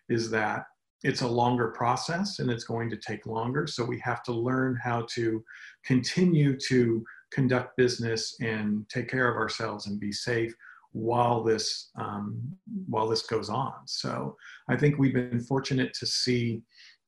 is 0.09 0.29
that 0.31 0.65
it's 1.03 1.21
a 1.21 1.27
longer 1.27 1.67
process 1.69 2.39
and 2.39 2.49
it's 2.49 2.63
going 2.63 2.89
to 2.89 2.97
take 2.97 3.25
longer. 3.25 3.67
So 3.67 3.83
we 3.83 3.99
have 3.99 4.23
to 4.23 4.31
learn 4.31 4.77
how 4.81 5.05
to 5.13 5.43
continue 5.85 6.57
to 6.67 7.03
conduct 7.31 7.77
business 7.77 8.35
and 8.41 8.87
take 8.89 9.09
care 9.09 9.29
of 9.29 9.35
ourselves 9.35 9.87
and 9.87 9.99
be 9.99 10.11
safe 10.11 10.53
while 10.95 11.43
this 11.43 11.91
um, 11.99 12.41
while 12.87 13.07
this 13.07 13.23
goes 13.23 13.49
on. 13.49 13.73
So 13.85 14.35
i 14.69 14.77
think 14.77 14.97
we've 14.97 15.13
been 15.13 15.41
fortunate 15.41 15.93
to 15.95 16.05
see 16.05 16.61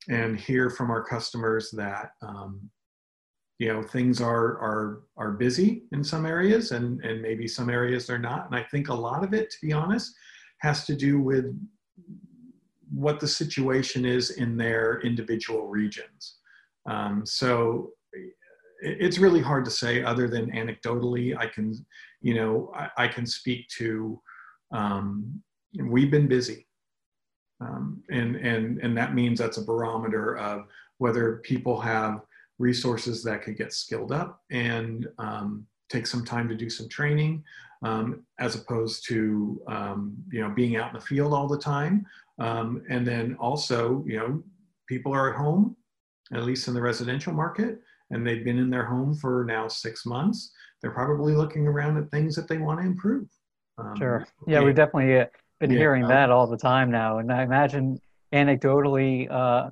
and 0.08 0.38
hear 0.38 0.70
from 0.70 0.90
our 0.90 1.02
customers 1.02 1.70
that 1.72 2.10
um, 2.22 2.60
you 3.58 3.72
know 3.72 3.82
things 3.82 4.20
are 4.20 4.58
are 4.58 5.02
are 5.16 5.32
busy 5.32 5.84
in 5.92 6.04
some 6.04 6.26
areas 6.26 6.72
and 6.72 7.02
and 7.02 7.22
maybe 7.22 7.48
some 7.48 7.70
areas 7.70 8.06
they're 8.06 8.18
not. 8.18 8.46
And 8.46 8.54
i 8.54 8.62
think 8.70 8.88
a 8.88 8.94
lot 8.94 9.24
of 9.24 9.32
it 9.32 9.50
to 9.50 9.56
be 9.62 9.72
honest 9.72 10.14
has 10.60 10.84
to 10.84 10.94
do 10.94 11.20
with 11.20 11.46
what 12.90 13.20
the 13.20 13.28
situation 13.28 14.04
is 14.04 14.30
in 14.30 14.56
their 14.56 15.00
individual 15.02 15.66
regions. 15.66 16.36
Um, 16.88 17.24
so 17.26 17.90
it's 18.80 19.18
really 19.18 19.40
hard 19.40 19.64
to 19.64 19.70
say 19.72 20.04
other 20.04 20.28
than 20.28 20.52
anecdotally 20.52 21.36
i 21.36 21.48
can 21.48 21.74
you 22.20 22.32
know 22.32 22.70
i, 22.76 22.88
I 22.96 23.08
can 23.08 23.26
speak 23.26 23.66
to 23.70 24.20
um, 24.70 25.42
we've 25.76 26.10
been 26.10 26.28
busy. 26.28 26.66
Um, 27.60 28.02
and, 28.10 28.36
and, 28.36 28.78
and 28.78 28.96
that 28.96 29.14
means 29.14 29.38
that's 29.38 29.56
a 29.56 29.64
barometer 29.64 30.36
of 30.38 30.66
whether 30.98 31.36
people 31.38 31.80
have 31.80 32.20
resources 32.58 33.22
that 33.24 33.42
could 33.42 33.56
get 33.56 33.72
skilled 33.72 34.12
up 34.12 34.42
and 34.50 35.08
um, 35.18 35.66
take 35.88 36.06
some 36.06 36.24
time 36.24 36.48
to 36.48 36.54
do 36.54 36.70
some 36.70 36.88
training 36.88 37.42
um, 37.82 38.24
as 38.38 38.54
opposed 38.54 39.06
to 39.08 39.60
um, 39.68 40.16
you 40.30 40.40
know 40.40 40.50
being 40.50 40.76
out 40.76 40.88
in 40.88 40.94
the 40.98 41.04
field 41.04 41.32
all 41.32 41.48
the 41.48 41.58
time. 41.58 42.06
Um, 42.38 42.82
and 42.88 43.06
then 43.06 43.36
also 43.40 44.04
you 44.06 44.16
know 44.16 44.42
people 44.88 45.12
are 45.12 45.30
at 45.30 45.36
home 45.36 45.76
at 46.32 46.44
least 46.44 46.68
in 46.68 46.74
the 46.74 46.80
residential 46.80 47.32
market 47.32 47.80
and 48.10 48.26
they've 48.26 48.44
been 48.44 48.58
in 48.58 48.70
their 48.70 48.84
home 48.84 49.14
for 49.14 49.44
now 49.44 49.68
six 49.68 50.06
months. 50.06 50.52
They're 50.80 50.90
probably 50.90 51.34
looking 51.34 51.66
around 51.66 51.96
at 51.98 52.10
things 52.10 52.34
that 52.36 52.48
they 52.48 52.58
want 52.58 52.80
to 52.80 52.86
improve. 52.86 53.28
Um, 53.78 53.94
sure. 53.96 54.26
yeah 54.48 54.60
we've 54.60 54.74
definitely 54.74 55.20
uh, 55.20 55.26
been 55.60 55.70
yeah. 55.70 55.78
hearing 55.78 56.08
that 56.08 56.30
all 56.30 56.46
the 56.46 56.56
time 56.56 56.90
now, 56.90 57.18
and 57.18 57.32
I 57.32 57.42
imagine 57.42 58.00
anecdotally 58.32 59.30
uh, 59.30 59.70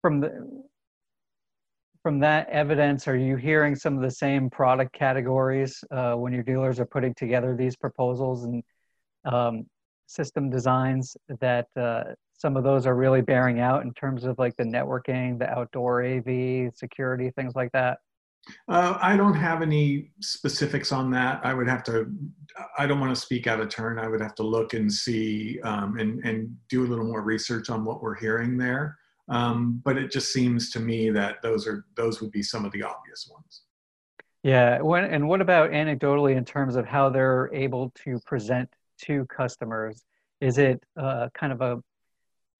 from 0.00 0.20
the 0.20 0.65
from 2.06 2.20
that 2.20 2.48
evidence, 2.50 3.08
are 3.08 3.16
you 3.16 3.34
hearing 3.34 3.74
some 3.74 3.96
of 3.96 4.00
the 4.00 4.10
same 4.12 4.48
product 4.48 4.92
categories 4.92 5.82
uh, 5.90 6.14
when 6.14 6.32
your 6.32 6.44
dealers 6.44 6.78
are 6.78 6.86
putting 6.86 7.12
together 7.14 7.56
these 7.56 7.74
proposals 7.74 8.44
and 8.44 8.62
um, 9.24 9.66
system 10.06 10.48
designs 10.48 11.16
that 11.40 11.66
uh, 11.74 12.04
some 12.32 12.56
of 12.56 12.62
those 12.62 12.86
are 12.86 12.94
really 12.94 13.22
bearing 13.22 13.58
out 13.58 13.82
in 13.82 13.92
terms 13.94 14.22
of 14.22 14.38
like 14.38 14.56
the 14.56 14.62
networking, 14.62 15.36
the 15.36 15.50
outdoor 15.50 16.04
AV, 16.04 16.72
security, 16.76 17.32
things 17.32 17.56
like 17.56 17.72
that? 17.72 17.98
Uh, 18.68 18.96
I 19.02 19.16
don't 19.16 19.34
have 19.34 19.60
any 19.60 20.12
specifics 20.20 20.92
on 20.92 21.10
that. 21.10 21.40
I 21.42 21.54
would 21.54 21.68
have 21.68 21.82
to, 21.86 22.06
I 22.78 22.86
don't 22.86 23.00
want 23.00 23.16
to 23.16 23.20
speak 23.20 23.48
out 23.48 23.58
of 23.58 23.68
turn. 23.68 23.98
I 23.98 24.06
would 24.06 24.20
have 24.20 24.36
to 24.36 24.44
look 24.44 24.74
and 24.74 24.92
see 24.92 25.58
um, 25.64 25.98
and, 25.98 26.24
and 26.24 26.56
do 26.68 26.84
a 26.84 26.86
little 26.86 27.04
more 27.04 27.22
research 27.22 27.68
on 27.68 27.84
what 27.84 28.00
we're 28.00 28.14
hearing 28.14 28.56
there. 28.56 28.96
Um, 29.28 29.82
but 29.84 29.98
it 29.98 30.10
just 30.10 30.32
seems 30.32 30.70
to 30.70 30.80
me 30.80 31.10
that 31.10 31.42
those 31.42 31.66
are, 31.66 31.84
those 31.96 32.20
would 32.20 32.30
be 32.30 32.42
some 32.42 32.64
of 32.64 32.72
the 32.72 32.82
obvious 32.82 33.28
ones. 33.30 33.62
Yeah. 34.42 34.80
When, 34.80 35.04
and 35.04 35.28
what 35.28 35.40
about 35.40 35.70
anecdotally 35.70 36.36
in 36.36 36.44
terms 36.44 36.76
of 36.76 36.86
how 36.86 37.10
they're 37.10 37.50
able 37.52 37.90
to 38.04 38.20
present 38.24 38.68
to 39.02 39.26
customers? 39.26 40.04
Is 40.40 40.58
it 40.58 40.82
uh, 40.96 41.28
kind 41.34 41.52
of 41.52 41.60
a, 41.60 41.82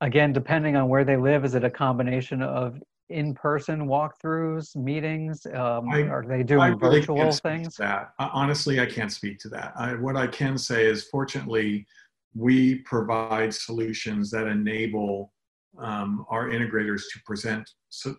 again, 0.00 0.32
depending 0.32 0.76
on 0.76 0.88
where 0.88 1.04
they 1.04 1.16
live, 1.16 1.44
is 1.44 1.54
it 1.54 1.62
a 1.62 1.70
combination 1.70 2.42
of 2.42 2.82
in-person 3.08 3.86
walkthroughs, 3.86 4.74
meetings? 4.74 5.46
Um, 5.46 5.88
I, 5.88 6.02
are 6.02 6.24
they 6.26 6.42
doing 6.42 6.76
really 6.78 7.00
virtual 7.00 7.30
things? 7.32 7.76
that 7.76 8.12
honestly, 8.18 8.80
I 8.80 8.86
can't 8.86 9.12
speak 9.12 9.38
to 9.40 9.48
that. 9.50 9.72
I, 9.78 9.94
what 9.94 10.16
I 10.16 10.26
can 10.26 10.58
say 10.58 10.86
is, 10.86 11.04
fortunately, 11.04 11.86
we 12.34 12.76
provide 12.76 13.54
solutions 13.54 14.30
that 14.32 14.46
enable 14.46 15.32
um, 15.78 16.24
our 16.28 16.48
integrators 16.48 17.02
to 17.12 17.20
present 17.24 17.68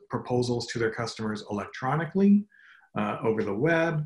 proposals 0.10 0.68
to 0.68 0.80
their 0.80 0.92
customers 0.92 1.44
electronically, 1.50 2.46
uh, 2.98 3.18
over 3.24 3.44
the 3.44 3.54
web, 3.54 4.06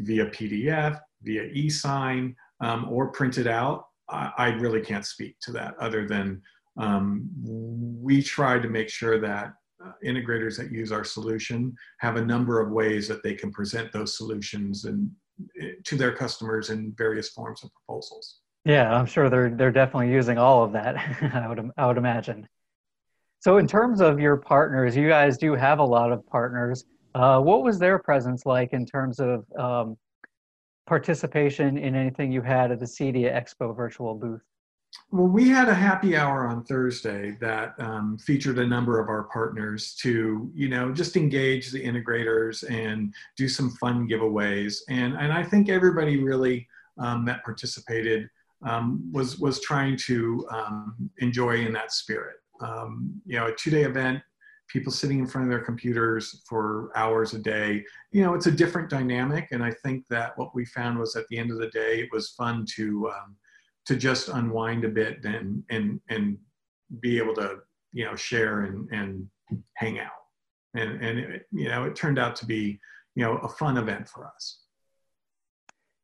via 0.00 0.26
PDF, 0.26 1.00
via 1.22 1.44
e-sign, 1.52 2.34
um, 2.60 2.86
or 2.90 3.08
printed 3.08 3.46
out. 3.46 3.86
I, 4.08 4.32
I, 4.36 4.48
really 4.48 4.80
can't 4.80 5.04
speak 5.04 5.36
to 5.40 5.52
that 5.52 5.74
other 5.78 6.06
than 6.06 6.40
um, 6.78 7.28
we 7.42 8.22
try 8.22 8.58
to 8.58 8.68
make 8.68 8.88
sure 8.88 9.18
that 9.20 9.54
uh, 9.84 9.92
integrators 10.04 10.56
that 10.58 10.70
use 10.70 10.92
our 10.92 11.04
solution 11.04 11.74
have 12.00 12.16
a 12.16 12.24
number 12.24 12.60
of 12.60 12.70
ways 12.70 13.08
that 13.08 13.22
they 13.22 13.34
can 13.34 13.50
present 13.50 13.92
those 13.92 14.16
solutions 14.16 14.84
and 14.84 15.10
eh, 15.60 15.72
to 15.84 15.96
their 15.96 16.12
customers 16.12 16.70
in 16.70 16.94
various 16.96 17.30
forms 17.30 17.64
of 17.64 17.70
proposals. 17.72 18.40
Yeah, 18.64 18.92
I'm 18.92 19.06
sure 19.06 19.30
they're 19.30 19.50
they're 19.50 19.70
definitely 19.70 20.10
using 20.10 20.38
all 20.38 20.64
of 20.64 20.72
that. 20.72 20.96
I 21.34 21.48
would 21.48 21.70
I 21.76 21.86
would 21.86 21.98
imagine. 21.98 22.48
So, 23.40 23.58
in 23.58 23.66
terms 23.66 24.00
of 24.00 24.18
your 24.18 24.36
partners, 24.36 24.96
you 24.96 25.08
guys 25.08 25.38
do 25.38 25.54
have 25.54 25.78
a 25.78 25.84
lot 25.84 26.12
of 26.12 26.26
partners. 26.26 26.84
Uh, 27.14 27.40
what 27.40 27.62
was 27.62 27.78
their 27.78 27.98
presence 27.98 28.44
like 28.44 28.72
in 28.72 28.84
terms 28.84 29.20
of 29.20 29.44
um, 29.58 29.96
participation 30.86 31.78
in 31.78 31.94
anything 31.94 32.30
you 32.30 32.42
had 32.42 32.70
at 32.70 32.80
the 32.80 32.86
CEDIA 32.86 33.32
Expo 33.32 33.74
virtual 33.74 34.14
booth? 34.14 34.42
Well, 35.10 35.26
we 35.26 35.48
had 35.48 35.68
a 35.68 35.74
happy 35.74 36.16
hour 36.16 36.46
on 36.46 36.64
Thursday 36.64 37.36
that 37.40 37.74
um, 37.78 38.18
featured 38.18 38.58
a 38.58 38.66
number 38.66 39.00
of 39.00 39.08
our 39.08 39.24
partners 39.24 39.94
to, 40.02 40.50
you 40.54 40.68
know, 40.68 40.92
just 40.92 41.16
engage 41.16 41.70
the 41.70 41.82
integrators 41.82 42.68
and 42.70 43.14
do 43.36 43.48
some 43.48 43.70
fun 43.72 44.08
giveaways. 44.08 44.78
And 44.88 45.14
and 45.14 45.32
I 45.32 45.42
think 45.42 45.68
everybody 45.68 46.22
really 46.22 46.66
um, 46.98 47.24
that 47.26 47.44
participated 47.44 48.28
um, 48.62 49.10
was 49.12 49.38
was 49.38 49.60
trying 49.60 49.96
to 50.06 50.46
um, 50.50 51.10
enjoy 51.18 51.56
in 51.56 51.72
that 51.74 51.92
spirit. 51.92 52.36
Um, 52.60 53.20
you 53.26 53.36
know, 53.36 53.46
a 53.46 53.54
two 53.54 53.70
day 53.70 53.82
event, 53.82 54.22
people 54.68 54.92
sitting 54.92 55.18
in 55.18 55.26
front 55.26 55.46
of 55.46 55.50
their 55.50 55.64
computers 55.64 56.42
for 56.48 56.90
hours 56.96 57.34
a 57.34 57.38
day. 57.38 57.84
You 58.12 58.22
know, 58.22 58.34
it's 58.34 58.46
a 58.46 58.50
different 58.50 58.90
dynamic, 58.90 59.48
and 59.52 59.62
I 59.62 59.72
think 59.84 60.06
that 60.08 60.36
what 60.36 60.54
we 60.54 60.64
found 60.64 60.98
was 60.98 61.16
at 61.16 61.26
the 61.28 61.38
end 61.38 61.50
of 61.50 61.58
the 61.58 61.68
day, 61.68 62.00
it 62.00 62.08
was 62.12 62.30
fun 62.30 62.64
to 62.76 63.10
um, 63.10 63.36
to 63.86 63.96
just 63.96 64.28
unwind 64.28 64.84
a 64.84 64.88
bit 64.88 65.24
and 65.24 65.62
and 65.70 66.00
and 66.08 66.36
be 67.00 67.18
able 67.18 67.34
to 67.34 67.58
you 67.92 68.04
know 68.04 68.16
share 68.16 68.62
and 68.62 68.88
and 68.90 69.26
hang 69.74 69.98
out. 69.98 70.10
And 70.74 71.02
and 71.02 71.18
it, 71.18 71.46
you 71.52 71.68
know 71.68 71.84
it 71.84 71.96
turned 71.96 72.18
out 72.18 72.36
to 72.36 72.46
be 72.46 72.78
you 73.14 73.24
know 73.24 73.36
a 73.38 73.48
fun 73.48 73.76
event 73.76 74.08
for 74.08 74.26
us. 74.26 74.60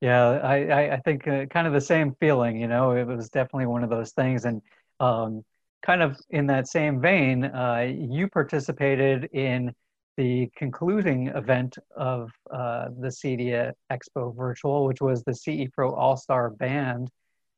Yeah 0.00 0.40
i 0.42 0.94
i 0.94 0.96
think 1.04 1.28
uh, 1.28 1.46
kind 1.46 1.68
of 1.68 1.72
the 1.72 1.80
same 1.80 2.16
feeling 2.18 2.56
you 2.60 2.66
know 2.66 2.90
it 2.90 3.06
was 3.06 3.30
definitely 3.30 3.66
one 3.66 3.84
of 3.84 3.90
those 3.90 4.12
things. 4.12 4.44
And 4.44 4.62
um, 4.98 5.44
kind 5.82 6.02
of 6.02 6.18
in 6.30 6.46
that 6.46 6.68
same 6.68 7.00
vein 7.00 7.44
uh, 7.44 7.86
you 7.88 8.28
participated 8.28 9.28
in 9.32 9.72
the 10.16 10.50
concluding 10.56 11.28
event 11.28 11.78
of 11.96 12.30
uh, 12.50 12.88
the 13.00 13.08
CEDIA 13.08 13.72
Expo 13.90 14.34
Virtual, 14.36 14.84
which 14.84 15.00
was 15.00 15.22
the 15.24 15.34
CE 15.34 15.70
Pro 15.72 15.94
All 15.94 16.16
Star 16.16 16.50
Band 16.50 17.10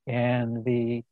and 0.07 0.64
the 0.64 1.02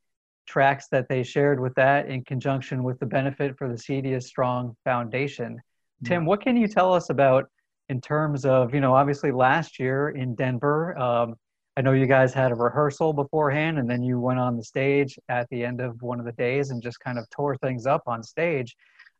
tracks 0.46 0.88
that 0.90 1.08
they 1.08 1.22
shared 1.22 1.60
with 1.60 1.74
that 1.74 2.08
in 2.08 2.24
conjunction 2.24 2.82
with 2.82 2.98
the 3.00 3.06
benefit 3.06 3.56
for 3.56 3.68
the 3.68 3.74
CEDIA 3.74 4.22
Strong 4.22 4.76
Foundation. 4.84 5.60
Tim, 6.04 6.26
what 6.26 6.40
can 6.40 6.56
you 6.56 6.66
tell 6.66 6.92
us 6.92 7.10
about 7.10 7.48
in 7.88 8.00
terms 8.00 8.44
of, 8.44 8.74
you 8.74 8.80
know, 8.80 8.94
obviously 8.94 9.30
last 9.30 9.78
year 9.78 10.10
in 10.10 10.34
Denver, 10.34 10.98
um, 10.98 11.36
I 11.76 11.80
know 11.80 11.92
you 11.92 12.06
guys 12.06 12.34
had 12.34 12.52
a 12.52 12.54
rehearsal 12.54 13.12
beforehand 13.12 13.78
and 13.78 13.88
then 13.88 14.02
you 14.02 14.20
went 14.20 14.38
on 14.38 14.56
the 14.56 14.64
stage 14.64 15.18
at 15.28 15.48
the 15.50 15.64
end 15.64 15.80
of 15.80 16.00
one 16.02 16.20
of 16.20 16.26
the 16.26 16.32
days 16.32 16.70
and 16.70 16.82
just 16.82 17.00
kind 17.00 17.18
of 17.18 17.28
tore 17.30 17.56
things 17.56 17.86
up 17.86 18.02
on 18.06 18.22
stage. 18.22 18.76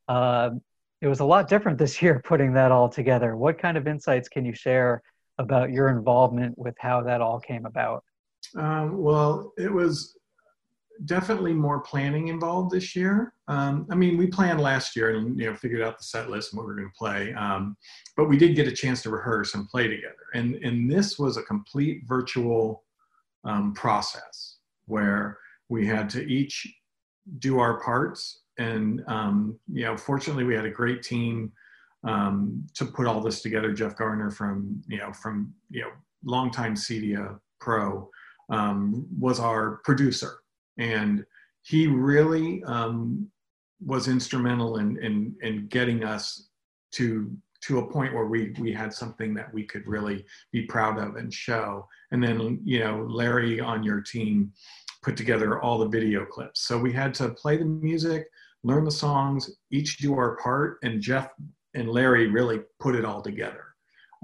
Uh, 0.08 0.50
it 1.00 1.08
was 1.08 1.20
a 1.20 1.24
lot 1.24 1.48
different 1.48 1.78
this 1.78 2.02
year 2.02 2.20
putting 2.24 2.52
that 2.54 2.70
all 2.70 2.88
together. 2.88 3.36
What 3.36 3.58
kind 3.58 3.76
of 3.76 3.86
insights 3.86 4.28
can 4.28 4.44
you 4.44 4.54
share 4.54 5.02
about 5.38 5.70
your 5.70 5.88
involvement 5.88 6.58
with 6.58 6.74
how 6.78 7.02
that 7.02 7.20
all 7.20 7.40
came 7.40 7.64
about? 7.64 8.04
Um, 8.56 8.98
well, 8.98 9.52
it 9.56 9.72
was 9.72 10.14
definitely 11.04 11.52
more 11.52 11.80
planning 11.80 12.28
involved 12.28 12.70
this 12.70 12.94
year. 12.94 13.34
Um, 13.48 13.86
I 13.90 13.94
mean, 13.94 14.16
we 14.16 14.26
planned 14.26 14.60
last 14.60 14.96
year 14.96 15.16
and 15.16 15.38
you 15.38 15.46
know 15.46 15.56
figured 15.56 15.82
out 15.82 15.98
the 15.98 16.04
set 16.04 16.30
list 16.30 16.52
and 16.52 16.58
what 16.58 16.66
we 16.66 16.72
are 16.72 16.76
going 16.76 16.88
to 16.88 16.98
play, 16.98 17.32
um, 17.34 17.76
but 18.16 18.28
we 18.28 18.36
did 18.38 18.56
get 18.56 18.68
a 18.68 18.72
chance 18.72 19.02
to 19.02 19.10
rehearse 19.10 19.54
and 19.54 19.68
play 19.68 19.88
together. 19.88 20.14
And 20.34 20.56
and 20.56 20.90
this 20.90 21.18
was 21.18 21.36
a 21.36 21.42
complete 21.42 22.02
virtual 22.06 22.84
um, 23.44 23.74
process 23.74 24.58
where 24.86 25.38
we 25.68 25.86
had 25.86 26.08
to 26.10 26.22
each 26.24 26.66
do 27.38 27.58
our 27.58 27.80
parts. 27.80 28.42
And 28.58 29.02
um, 29.08 29.58
you 29.72 29.84
know, 29.84 29.96
fortunately, 29.96 30.44
we 30.44 30.54
had 30.54 30.66
a 30.66 30.70
great 30.70 31.02
team 31.02 31.52
um, 32.04 32.66
to 32.74 32.84
put 32.84 33.06
all 33.06 33.20
this 33.20 33.42
together. 33.42 33.72
Jeff 33.72 33.96
Garner 33.96 34.30
from 34.30 34.82
you 34.86 34.98
know 34.98 35.12
from 35.12 35.52
you 35.70 35.82
know 35.82 35.90
longtime 36.24 36.74
CEDIA 36.74 37.38
pro 37.60 38.08
um, 38.50 39.06
was 39.18 39.40
our 39.40 39.80
producer, 39.84 40.41
and 40.78 41.24
he 41.62 41.86
really 41.86 42.62
um, 42.64 43.28
was 43.84 44.08
instrumental 44.08 44.78
in, 44.78 44.98
in 45.02 45.34
in 45.42 45.66
getting 45.68 46.04
us 46.04 46.48
to 46.92 47.30
to 47.62 47.78
a 47.78 47.90
point 47.90 48.12
where 48.12 48.26
we 48.26 48.54
we 48.58 48.72
had 48.72 48.92
something 48.92 49.34
that 49.34 49.52
we 49.52 49.64
could 49.64 49.86
really 49.86 50.24
be 50.52 50.62
proud 50.62 50.98
of 50.98 51.16
and 51.16 51.32
show. 51.32 51.86
And 52.10 52.22
then 52.22 52.60
you 52.64 52.80
know 52.80 53.06
Larry 53.08 53.60
on 53.60 53.82
your 53.82 54.00
team 54.00 54.52
put 55.02 55.16
together 55.16 55.60
all 55.60 55.78
the 55.78 55.88
video 55.88 56.24
clips. 56.24 56.66
So 56.66 56.78
we 56.78 56.92
had 56.92 57.14
to 57.14 57.30
play 57.30 57.56
the 57.56 57.64
music, 57.64 58.26
learn 58.62 58.84
the 58.84 58.90
songs, 58.90 59.50
each 59.70 59.98
do 59.98 60.14
our 60.14 60.36
part, 60.36 60.78
and 60.82 61.00
Jeff 61.00 61.30
and 61.74 61.88
Larry 61.88 62.28
really 62.28 62.60
put 62.78 62.94
it 62.94 63.04
all 63.04 63.22
together. 63.22 63.71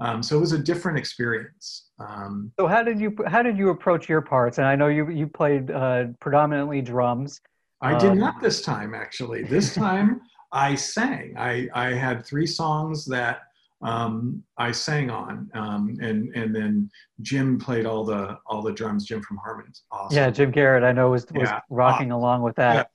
Um, 0.01 0.23
so 0.23 0.37
it 0.37 0.39
was 0.39 0.53
a 0.53 0.59
different 0.59 0.97
experience. 0.97 1.89
Um, 1.99 2.51
so 2.59 2.67
how 2.67 2.83
did 2.83 2.99
you 2.99 3.15
how 3.27 3.41
did 3.41 3.57
you 3.57 3.69
approach 3.69 4.07
your 4.07 4.21
parts? 4.21 4.57
And 4.57 4.67
I 4.67 4.75
know 4.75 4.87
you 4.87 5.09
you 5.09 5.27
played 5.27 5.71
uh, 5.71 6.05
predominantly 6.19 6.81
drums. 6.81 7.41
I 7.81 7.97
did 7.97 8.11
um, 8.11 8.19
not 8.19 8.41
this 8.41 8.61
time 8.61 8.93
actually. 8.93 9.43
This 9.43 9.73
time 9.85 10.21
I 10.51 10.75
sang. 10.75 11.35
I 11.37 11.67
I 11.73 11.89
had 11.89 12.25
three 12.25 12.47
songs 12.47 13.05
that 13.07 13.41
um, 13.81 14.43
I 14.57 14.71
sang 14.71 15.09
on, 15.09 15.49
um, 15.53 15.97
and 16.01 16.33
and 16.35 16.55
then 16.55 16.89
Jim 17.21 17.57
played 17.59 17.85
all 17.85 18.03
the 18.03 18.37
all 18.45 18.61
the 18.61 18.73
drums. 18.73 19.05
Jim 19.05 19.21
from 19.21 19.37
Harman's 19.37 19.83
awesome. 19.91 20.17
Yeah, 20.17 20.29
Jim 20.29 20.51
Garrett. 20.51 20.83
I 20.83 20.91
know 20.91 21.11
was 21.11 21.25
was 21.33 21.49
yeah. 21.49 21.59
rocking 21.69 22.11
along 22.11 22.41
with 22.41 22.55
that. 22.55 22.89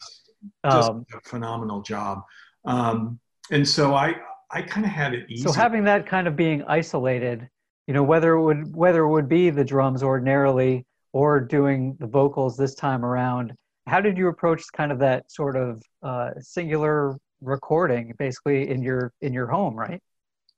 Yeah, 0.65 0.71
just 0.71 0.91
um, 0.91 1.07
a 1.15 1.21
phenomenal 1.29 1.81
job. 1.83 2.23
Um, 2.67 3.19
and 3.51 3.67
so 3.67 3.95
I 3.95 4.17
I 4.55 4.63
kind 4.63 4.87
of 4.87 4.93
had 4.93 5.15
it 5.15 5.27
easy. 5.29 5.43
So 5.43 5.53
having 5.53 5.85
that 5.85 6.07
kind 6.07 6.29
of 6.29 6.37
being 6.37 6.63
isolated, 6.65 7.49
you 7.87 7.93
know, 7.93 8.05
whether 8.05 8.35
it 8.35 8.43
would 8.43 8.75
whether 8.75 9.01
it 9.01 9.11
would 9.11 9.29
be 9.29 9.51
the 9.51 9.65
drums 9.65 10.03
ordinarily 10.03 10.87
or 11.13 11.41
doing 11.41 11.97
the 11.99 12.07
vocals 12.07 12.57
this 12.57 12.75
time 12.75 13.05
around, 13.05 13.53
how 13.87 14.01
did 14.01 14.17
you 14.17 14.29
approach 14.29 14.63
kind 14.73 14.93
of 14.93 14.99
that 15.01 15.31
sort 15.31 15.57
of 15.57 15.83
uh, 16.03 16.31
singular 16.41 17.19
recording, 17.41 18.15
basically 18.19 18.71
in 18.71 18.81
your 18.81 19.13
in 19.21 19.33
your 19.33 19.49
home, 19.49 19.75
right? 19.75 20.01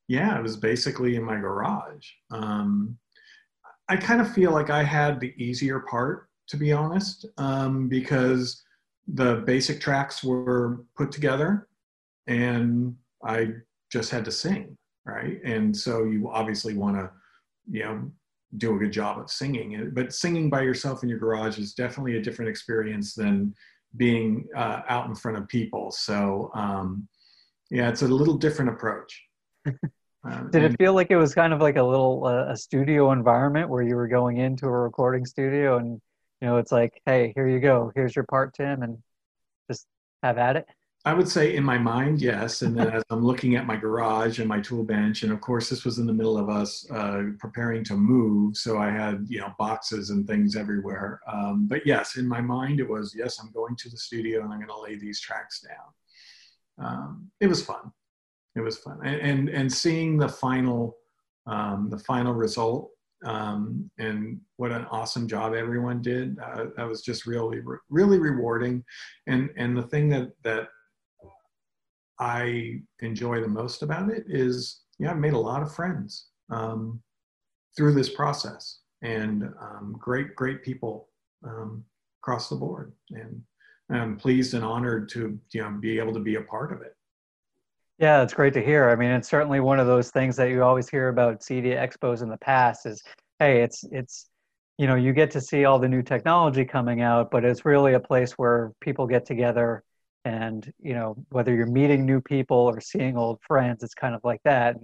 Yeah, 0.08 0.38
it 0.38 0.42
was 0.42 0.56
basically 0.56 1.16
in 1.16 1.24
my 1.24 1.36
garage. 1.36 2.06
Um, 2.30 2.98
I 3.88 3.96
kind 3.96 4.20
of 4.20 4.32
feel 4.32 4.52
like 4.52 4.70
I 4.70 4.82
had 4.82 5.20
the 5.20 5.32
easier 5.42 5.80
part, 5.80 6.28
to 6.48 6.56
be 6.56 6.72
honest, 6.72 7.26
um, 7.38 7.88
because 7.88 8.62
the 9.08 9.36
basic 9.46 9.80
tracks 9.80 10.22
were 10.22 10.84
put 10.96 11.10
together 11.12 11.68
and 12.26 12.96
I 13.24 13.48
just 13.90 14.10
had 14.10 14.24
to 14.24 14.32
sing, 14.32 14.76
right? 15.04 15.38
And 15.44 15.76
so 15.76 16.04
you 16.04 16.30
obviously 16.30 16.74
want 16.74 16.96
to, 16.96 17.10
you 17.70 17.84
know, 17.84 18.10
do 18.56 18.74
a 18.74 18.78
good 18.78 18.92
job 18.92 19.18
of 19.18 19.30
singing. 19.30 19.90
But 19.92 20.12
singing 20.12 20.48
by 20.50 20.62
yourself 20.62 21.02
in 21.02 21.08
your 21.08 21.18
garage 21.18 21.58
is 21.58 21.74
definitely 21.74 22.16
a 22.16 22.22
different 22.22 22.48
experience 22.48 23.14
than 23.14 23.54
being 23.96 24.46
uh, 24.56 24.82
out 24.88 25.06
in 25.06 25.14
front 25.14 25.38
of 25.38 25.48
people. 25.48 25.90
So 25.90 26.50
um, 26.54 27.08
yeah, 27.70 27.88
it's 27.88 28.02
a 28.02 28.08
little 28.08 28.36
different 28.36 28.70
approach. 28.70 29.22
Uh, 30.28 30.42
Did 30.50 30.64
it 30.64 30.76
feel 30.76 30.92
like 30.92 31.10
it 31.10 31.16
was 31.16 31.34
kind 31.34 31.52
of 31.52 31.60
like 31.60 31.76
a 31.76 31.82
little 31.82 32.26
uh, 32.26 32.50
a 32.50 32.56
studio 32.56 33.12
environment 33.12 33.68
where 33.68 33.82
you 33.82 33.94
were 33.94 34.08
going 34.08 34.38
into 34.38 34.66
a 34.66 34.70
recording 34.70 35.24
studio 35.24 35.76
and 35.76 36.00
you 36.40 36.48
know 36.48 36.56
it's 36.56 36.72
like, 36.72 37.00
hey, 37.06 37.32
here 37.36 37.48
you 37.48 37.60
go, 37.60 37.92
here's 37.94 38.16
your 38.16 38.24
part, 38.24 38.52
Tim, 38.54 38.82
and 38.82 38.98
just 39.70 39.86
have 40.24 40.36
at 40.36 40.56
it? 40.56 40.66
I 41.06 41.14
would 41.14 41.28
say 41.28 41.54
in 41.54 41.62
my 41.62 41.78
mind, 41.78 42.20
yes. 42.20 42.62
And 42.62 42.76
then 42.76 42.88
as 42.90 43.04
I'm 43.10 43.24
looking 43.24 43.54
at 43.54 43.64
my 43.64 43.76
garage 43.76 44.40
and 44.40 44.48
my 44.48 44.60
tool 44.60 44.82
bench, 44.82 45.22
and 45.22 45.30
of 45.30 45.40
course, 45.40 45.70
this 45.70 45.84
was 45.84 45.98
in 45.98 46.06
the 46.06 46.12
middle 46.12 46.36
of 46.36 46.48
us 46.50 46.84
uh, 46.90 47.22
preparing 47.38 47.84
to 47.84 47.94
move. 47.94 48.56
So 48.56 48.78
I 48.78 48.90
had, 48.90 49.24
you 49.28 49.38
know, 49.38 49.54
boxes 49.56 50.10
and 50.10 50.26
things 50.26 50.56
everywhere. 50.56 51.20
Um, 51.32 51.68
but 51.68 51.86
yes, 51.86 52.16
in 52.16 52.26
my 52.26 52.40
mind, 52.40 52.80
it 52.80 52.88
was, 52.88 53.14
yes, 53.16 53.38
I'm 53.40 53.52
going 53.52 53.76
to 53.76 53.88
the 53.88 53.96
studio 53.96 54.42
and 54.42 54.52
I'm 54.52 54.58
going 54.58 54.68
to 54.68 54.80
lay 54.80 54.96
these 54.96 55.20
tracks 55.20 55.60
down. 55.60 56.84
Um, 56.84 57.30
it 57.40 57.46
was 57.46 57.64
fun. 57.64 57.92
It 58.56 58.60
was 58.60 58.76
fun. 58.78 58.98
And, 59.04 59.20
and, 59.20 59.48
and 59.48 59.72
seeing 59.72 60.18
the 60.18 60.28
final, 60.28 60.96
um, 61.46 61.88
the 61.88 62.00
final 62.00 62.34
result 62.34 62.90
um, 63.24 63.88
and 63.98 64.40
what 64.56 64.72
an 64.72 64.86
awesome 64.90 65.28
job 65.28 65.54
everyone 65.54 66.02
did. 66.02 66.36
Uh, 66.40 66.64
that 66.76 66.88
was 66.88 67.02
just 67.02 67.26
really, 67.26 67.60
really 67.90 68.18
rewarding. 68.18 68.82
And, 69.28 69.50
and 69.56 69.76
the 69.76 69.84
thing 69.84 70.08
that, 70.08 70.32
that 70.42 70.68
I 72.18 72.80
enjoy 73.00 73.40
the 73.40 73.48
most 73.48 73.82
about 73.82 74.10
it 74.10 74.24
is, 74.26 74.80
yeah, 74.98 75.10
I've 75.10 75.18
made 75.18 75.34
a 75.34 75.38
lot 75.38 75.62
of 75.62 75.74
friends 75.74 76.28
um, 76.50 77.00
through 77.76 77.94
this 77.94 78.08
process 78.08 78.80
and 79.02 79.44
um, 79.60 79.96
great, 79.98 80.34
great 80.34 80.62
people 80.62 81.08
um, 81.44 81.84
across 82.22 82.48
the 82.48 82.56
board. 82.56 82.92
And 83.10 83.42
I'm 83.90 84.16
pleased 84.16 84.54
and 84.54 84.64
honored 84.64 85.08
to, 85.10 85.38
you 85.50 85.62
know, 85.62 85.70
be 85.70 85.98
able 85.98 86.14
to 86.14 86.20
be 86.20 86.36
a 86.36 86.40
part 86.40 86.72
of 86.72 86.80
it. 86.80 86.96
Yeah, 87.98 88.22
it's 88.22 88.34
great 88.34 88.52
to 88.54 88.62
hear. 88.62 88.90
I 88.90 88.96
mean, 88.96 89.10
it's 89.10 89.28
certainly 89.28 89.60
one 89.60 89.80
of 89.80 89.86
those 89.86 90.10
things 90.10 90.36
that 90.36 90.50
you 90.50 90.62
always 90.62 90.88
hear 90.88 91.08
about 91.08 91.40
CEDIA 91.40 91.76
expos 91.76 92.22
in 92.22 92.28
the 92.28 92.36
past 92.38 92.84
is, 92.84 93.02
hey, 93.38 93.62
it's, 93.62 93.84
it's, 93.90 94.28
you 94.76 94.86
know, 94.86 94.96
you 94.96 95.14
get 95.14 95.30
to 95.30 95.40
see 95.40 95.64
all 95.64 95.78
the 95.78 95.88
new 95.88 96.02
technology 96.02 96.64
coming 96.64 97.00
out, 97.00 97.30
but 97.30 97.44
it's 97.44 97.64
really 97.64 97.94
a 97.94 98.00
place 98.00 98.32
where 98.32 98.72
people 98.80 99.06
get 99.06 99.24
together 99.24 99.82
and 100.26 100.72
you 100.82 100.92
know 100.92 101.16
whether 101.30 101.54
you're 101.54 101.66
meeting 101.66 102.04
new 102.04 102.20
people 102.20 102.56
or 102.56 102.80
seeing 102.80 103.16
old 103.16 103.38
friends 103.46 103.82
it's 103.82 103.94
kind 103.94 104.14
of 104.14 104.20
like 104.24 104.42
that. 104.44 104.76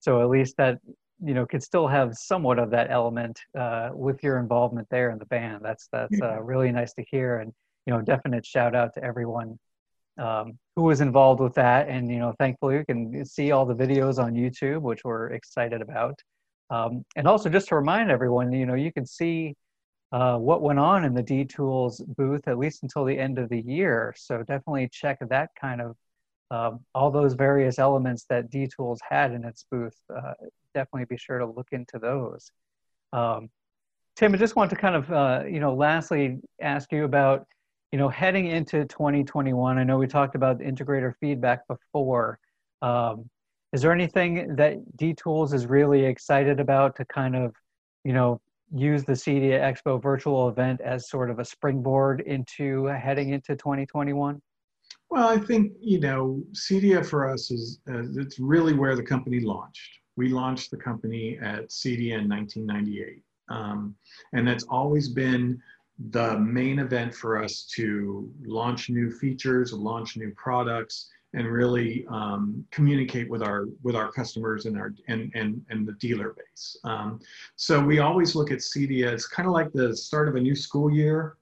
So 0.00 0.20
at 0.20 0.28
least 0.28 0.56
that 0.56 0.78
you 1.24 1.32
know 1.32 1.46
could 1.46 1.62
still 1.62 1.86
have 1.86 2.14
somewhat 2.14 2.58
of 2.58 2.70
that 2.70 2.90
element 2.90 3.38
uh, 3.56 3.90
with 3.92 4.22
your 4.24 4.38
involvement 4.38 4.88
there 4.90 5.10
in 5.10 5.18
the 5.18 5.26
band. 5.26 5.60
That's 5.62 5.88
that's 5.92 6.20
uh, 6.20 6.42
really 6.42 6.72
nice 6.72 6.92
to 6.94 7.04
hear 7.08 7.38
and 7.38 7.52
you 7.86 7.92
know 7.92 8.02
definite 8.02 8.44
shout 8.44 8.74
out 8.74 8.92
to 8.94 9.04
everyone 9.04 9.58
um, 10.18 10.58
who 10.74 10.82
was 10.82 11.00
involved 11.00 11.40
with 11.40 11.54
that. 11.54 11.88
And 11.88 12.10
you 12.10 12.18
know 12.18 12.34
thankfully 12.40 12.76
you 12.78 12.84
can 12.84 13.24
see 13.24 13.52
all 13.52 13.64
the 13.64 13.74
videos 13.74 14.18
on 14.18 14.34
youtube 14.34 14.82
which 14.82 15.04
we're 15.04 15.28
excited 15.28 15.80
about. 15.82 16.18
Um, 16.70 17.04
and 17.16 17.28
also 17.28 17.48
just 17.48 17.68
to 17.68 17.76
remind 17.76 18.10
everyone 18.10 18.52
you 18.52 18.66
know 18.66 18.74
you 18.74 18.92
can 18.92 19.06
see 19.06 19.54
uh, 20.12 20.36
what 20.36 20.62
went 20.62 20.78
on 20.78 21.04
in 21.04 21.14
the 21.14 21.22
D 21.22 21.44
Tools 21.44 22.00
booth 22.16 22.48
at 22.48 22.58
least 22.58 22.82
until 22.82 23.04
the 23.04 23.18
end 23.18 23.38
of 23.38 23.48
the 23.48 23.60
year. 23.60 24.14
So 24.16 24.38
definitely 24.38 24.88
check 24.88 25.18
that 25.20 25.50
kind 25.60 25.80
of 25.80 25.96
um, 26.50 26.80
all 26.94 27.10
those 27.10 27.34
various 27.34 27.78
elements 27.78 28.24
that 28.28 28.50
D 28.50 28.66
Tools 28.66 29.00
had 29.08 29.32
in 29.32 29.44
its 29.44 29.64
booth. 29.70 29.96
Uh, 30.14 30.32
definitely 30.74 31.06
be 31.06 31.16
sure 31.16 31.38
to 31.38 31.46
look 31.46 31.68
into 31.72 31.98
those. 31.98 32.50
Um, 33.12 33.50
Tim, 34.16 34.34
I 34.34 34.36
just 34.36 34.56
want 34.56 34.70
to 34.70 34.76
kind 34.76 34.96
of 34.96 35.12
uh, 35.12 35.44
you 35.48 35.60
know 35.60 35.74
lastly 35.74 36.40
ask 36.60 36.90
you 36.90 37.04
about 37.04 37.46
you 37.92 37.98
know 37.98 38.08
heading 38.08 38.46
into 38.46 38.84
2021. 38.86 39.78
I 39.78 39.84
know 39.84 39.96
we 39.96 40.08
talked 40.08 40.34
about 40.34 40.58
integrator 40.58 41.14
feedback 41.20 41.66
before. 41.68 42.40
Um, 42.82 43.30
is 43.72 43.82
there 43.82 43.92
anything 43.92 44.56
that 44.56 44.96
D 44.96 45.14
Tools 45.14 45.52
is 45.52 45.66
really 45.66 46.04
excited 46.04 46.58
about 46.58 46.96
to 46.96 47.04
kind 47.04 47.36
of 47.36 47.54
you 48.04 48.12
know 48.12 48.40
use 48.74 49.04
the 49.04 49.12
CEDIA 49.12 49.60
Expo 49.60 50.00
virtual 50.00 50.48
event 50.48 50.80
as 50.80 51.08
sort 51.08 51.30
of 51.30 51.38
a 51.38 51.44
springboard 51.44 52.20
into 52.22 52.84
heading 52.86 53.30
into 53.30 53.56
2021? 53.56 54.40
Well, 55.10 55.28
I 55.28 55.38
think, 55.38 55.72
you 55.80 55.98
know, 55.98 56.42
CEDIA 56.52 57.04
for 57.04 57.28
us 57.28 57.50
is, 57.50 57.80
uh, 57.88 58.04
it's 58.14 58.38
really 58.38 58.74
where 58.74 58.94
the 58.94 59.02
company 59.02 59.40
launched. 59.40 59.90
We 60.16 60.28
launched 60.28 60.70
the 60.70 60.76
company 60.76 61.38
at 61.40 61.70
CEDIA 61.70 62.18
in 62.18 62.28
1998. 62.28 63.22
Um, 63.48 63.96
and 64.32 64.46
that's 64.46 64.64
always 64.64 65.08
been 65.08 65.60
the 66.10 66.38
main 66.38 66.78
event 66.78 67.14
for 67.14 67.42
us 67.42 67.64
to 67.74 68.32
launch 68.44 68.88
new 68.88 69.10
features, 69.10 69.72
launch 69.72 70.16
new 70.16 70.32
products, 70.36 71.10
and 71.34 71.46
really 71.46 72.04
um, 72.08 72.64
communicate 72.70 73.30
with 73.30 73.42
our 73.42 73.66
with 73.82 73.94
our 73.94 74.10
customers 74.10 74.66
and 74.66 74.76
our 74.76 74.94
and 75.08 75.30
and, 75.34 75.64
and 75.70 75.86
the 75.86 75.92
dealer 75.92 76.34
base. 76.36 76.76
Um, 76.84 77.20
so 77.56 77.82
we 77.82 78.00
always 78.00 78.34
look 78.34 78.50
at 78.50 78.58
CEDIA. 78.58 79.12
It's 79.12 79.28
kind 79.28 79.46
of 79.46 79.52
like 79.52 79.72
the 79.72 79.96
start 79.96 80.28
of 80.28 80.34
a 80.34 80.40
new 80.40 80.56
school 80.56 80.90
year. 80.90 81.36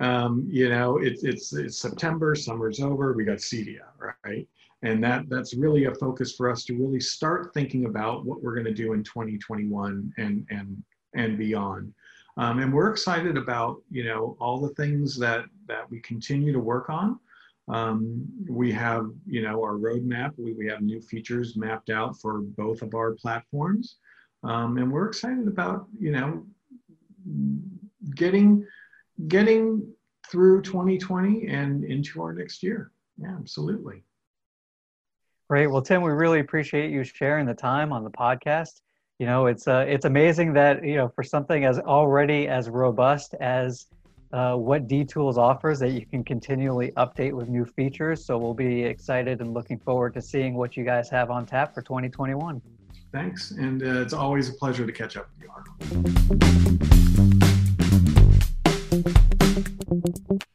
Um, 0.00 0.46
you 0.48 0.68
know, 0.68 0.98
it's 0.98 1.24
it's 1.24 1.52
it's 1.54 1.78
September, 1.78 2.34
summer's 2.34 2.80
over. 2.80 3.12
We 3.12 3.24
got 3.24 3.38
CEDIA, 3.38 3.84
right? 4.24 4.46
And 4.82 5.02
that 5.02 5.28
that's 5.30 5.54
really 5.54 5.86
a 5.86 5.94
focus 5.94 6.34
for 6.34 6.50
us 6.50 6.64
to 6.64 6.76
really 6.76 7.00
start 7.00 7.54
thinking 7.54 7.86
about 7.86 8.26
what 8.26 8.42
we're 8.42 8.54
going 8.54 8.66
to 8.66 8.74
do 8.74 8.92
in 8.92 9.02
2021 9.02 10.12
and 10.18 10.46
and 10.50 10.82
and 11.14 11.38
beyond. 11.38 11.94
Um, 12.36 12.58
and 12.58 12.74
we're 12.74 12.90
excited 12.90 13.38
about 13.38 13.80
you 13.90 14.04
know 14.04 14.36
all 14.38 14.60
the 14.60 14.74
things 14.74 15.16
that 15.18 15.46
that 15.66 15.88
we 15.90 16.00
continue 16.00 16.52
to 16.52 16.60
work 16.60 16.90
on. 16.90 17.18
Um, 17.68 18.26
we 18.48 18.72
have, 18.72 19.10
you 19.26 19.42
know, 19.42 19.62
our 19.62 19.74
roadmap. 19.74 20.32
We, 20.36 20.52
we 20.52 20.66
have 20.66 20.82
new 20.82 21.00
features 21.00 21.56
mapped 21.56 21.90
out 21.90 22.20
for 22.20 22.40
both 22.40 22.82
of 22.82 22.94
our 22.94 23.12
platforms, 23.12 23.96
um, 24.42 24.76
and 24.76 24.92
we're 24.92 25.08
excited 25.08 25.48
about, 25.48 25.86
you 25.98 26.12
know, 26.12 26.46
getting 28.14 28.66
getting 29.28 29.86
through 30.30 30.62
2020 30.62 31.46
and 31.48 31.84
into 31.84 32.22
our 32.22 32.32
next 32.32 32.62
year. 32.62 32.90
Yeah, 33.18 33.34
absolutely. 33.38 34.02
Great. 35.48 35.66
Well, 35.66 35.82
Tim, 35.82 36.02
we 36.02 36.10
really 36.10 36.40
appreciate 36.40 36.90
you 36.90 37.04
sharing 37.04 37.46
the 37.46 37.54
time 37.54 37.92
on 37.92 38.02
the 38.02 38.10
podcast. 38.10 38.80
You 39.18 39.26
know, 39.26 39.46
it's 39.46 39.68
uh, 39.68 39.84
it's 39.86 40.04
amazing 40.04 40.52
that 40.54 40.84
you 40.84 40.96
know 40.96 41.08
for 41.08 41.22
something 41.22 41.64
as 41.64 41.78
already 41.78 42.48
as 42.48 42.68
robust 42.68 43.34
as 43.34 43.86
uh, 44.34 44.56
what 44.56 44.88
D 44.88 45.04
Tools 45.04 45.38
offers 45.38 45.78
that 45.78 45.90
you 45.90 46.04
can 46.04 46.24
continually 46.24 46.90
update 46.96 47.32
with 47.32 47.48
new 47.48 47.64
features. 47.64 48.24
So 48.24 48.36
we'll 48.36 48.52
be 48.52 48.82
excited 48.82 49.40
and 49.40 49.54
looking 49.54 49.78
forward 49.78 50.12
to 50.14 50.22
seeing 50.22 50.54
what 50.54 50.76
you 50.76 50.84
guys 50.84 51.08
have 51.10 51.30
on 51.30 51.46
tap 51.46 51.72
for 51.72 51.82
2021. 51.82 52.60
Thanks. 53.12 53.52
And 53.52 53.80
uh, 53.80 54.00
it's 54.00 54.12
always 54.12 54.48
a 54.48 54.54
pleasure 54.54 54.84
to 54.84 54.92
catch 54.92 55.16
up 55.16 55.28
with 55.38 55.44
you, 55.44 55.50
Arlen. 60.34 60.48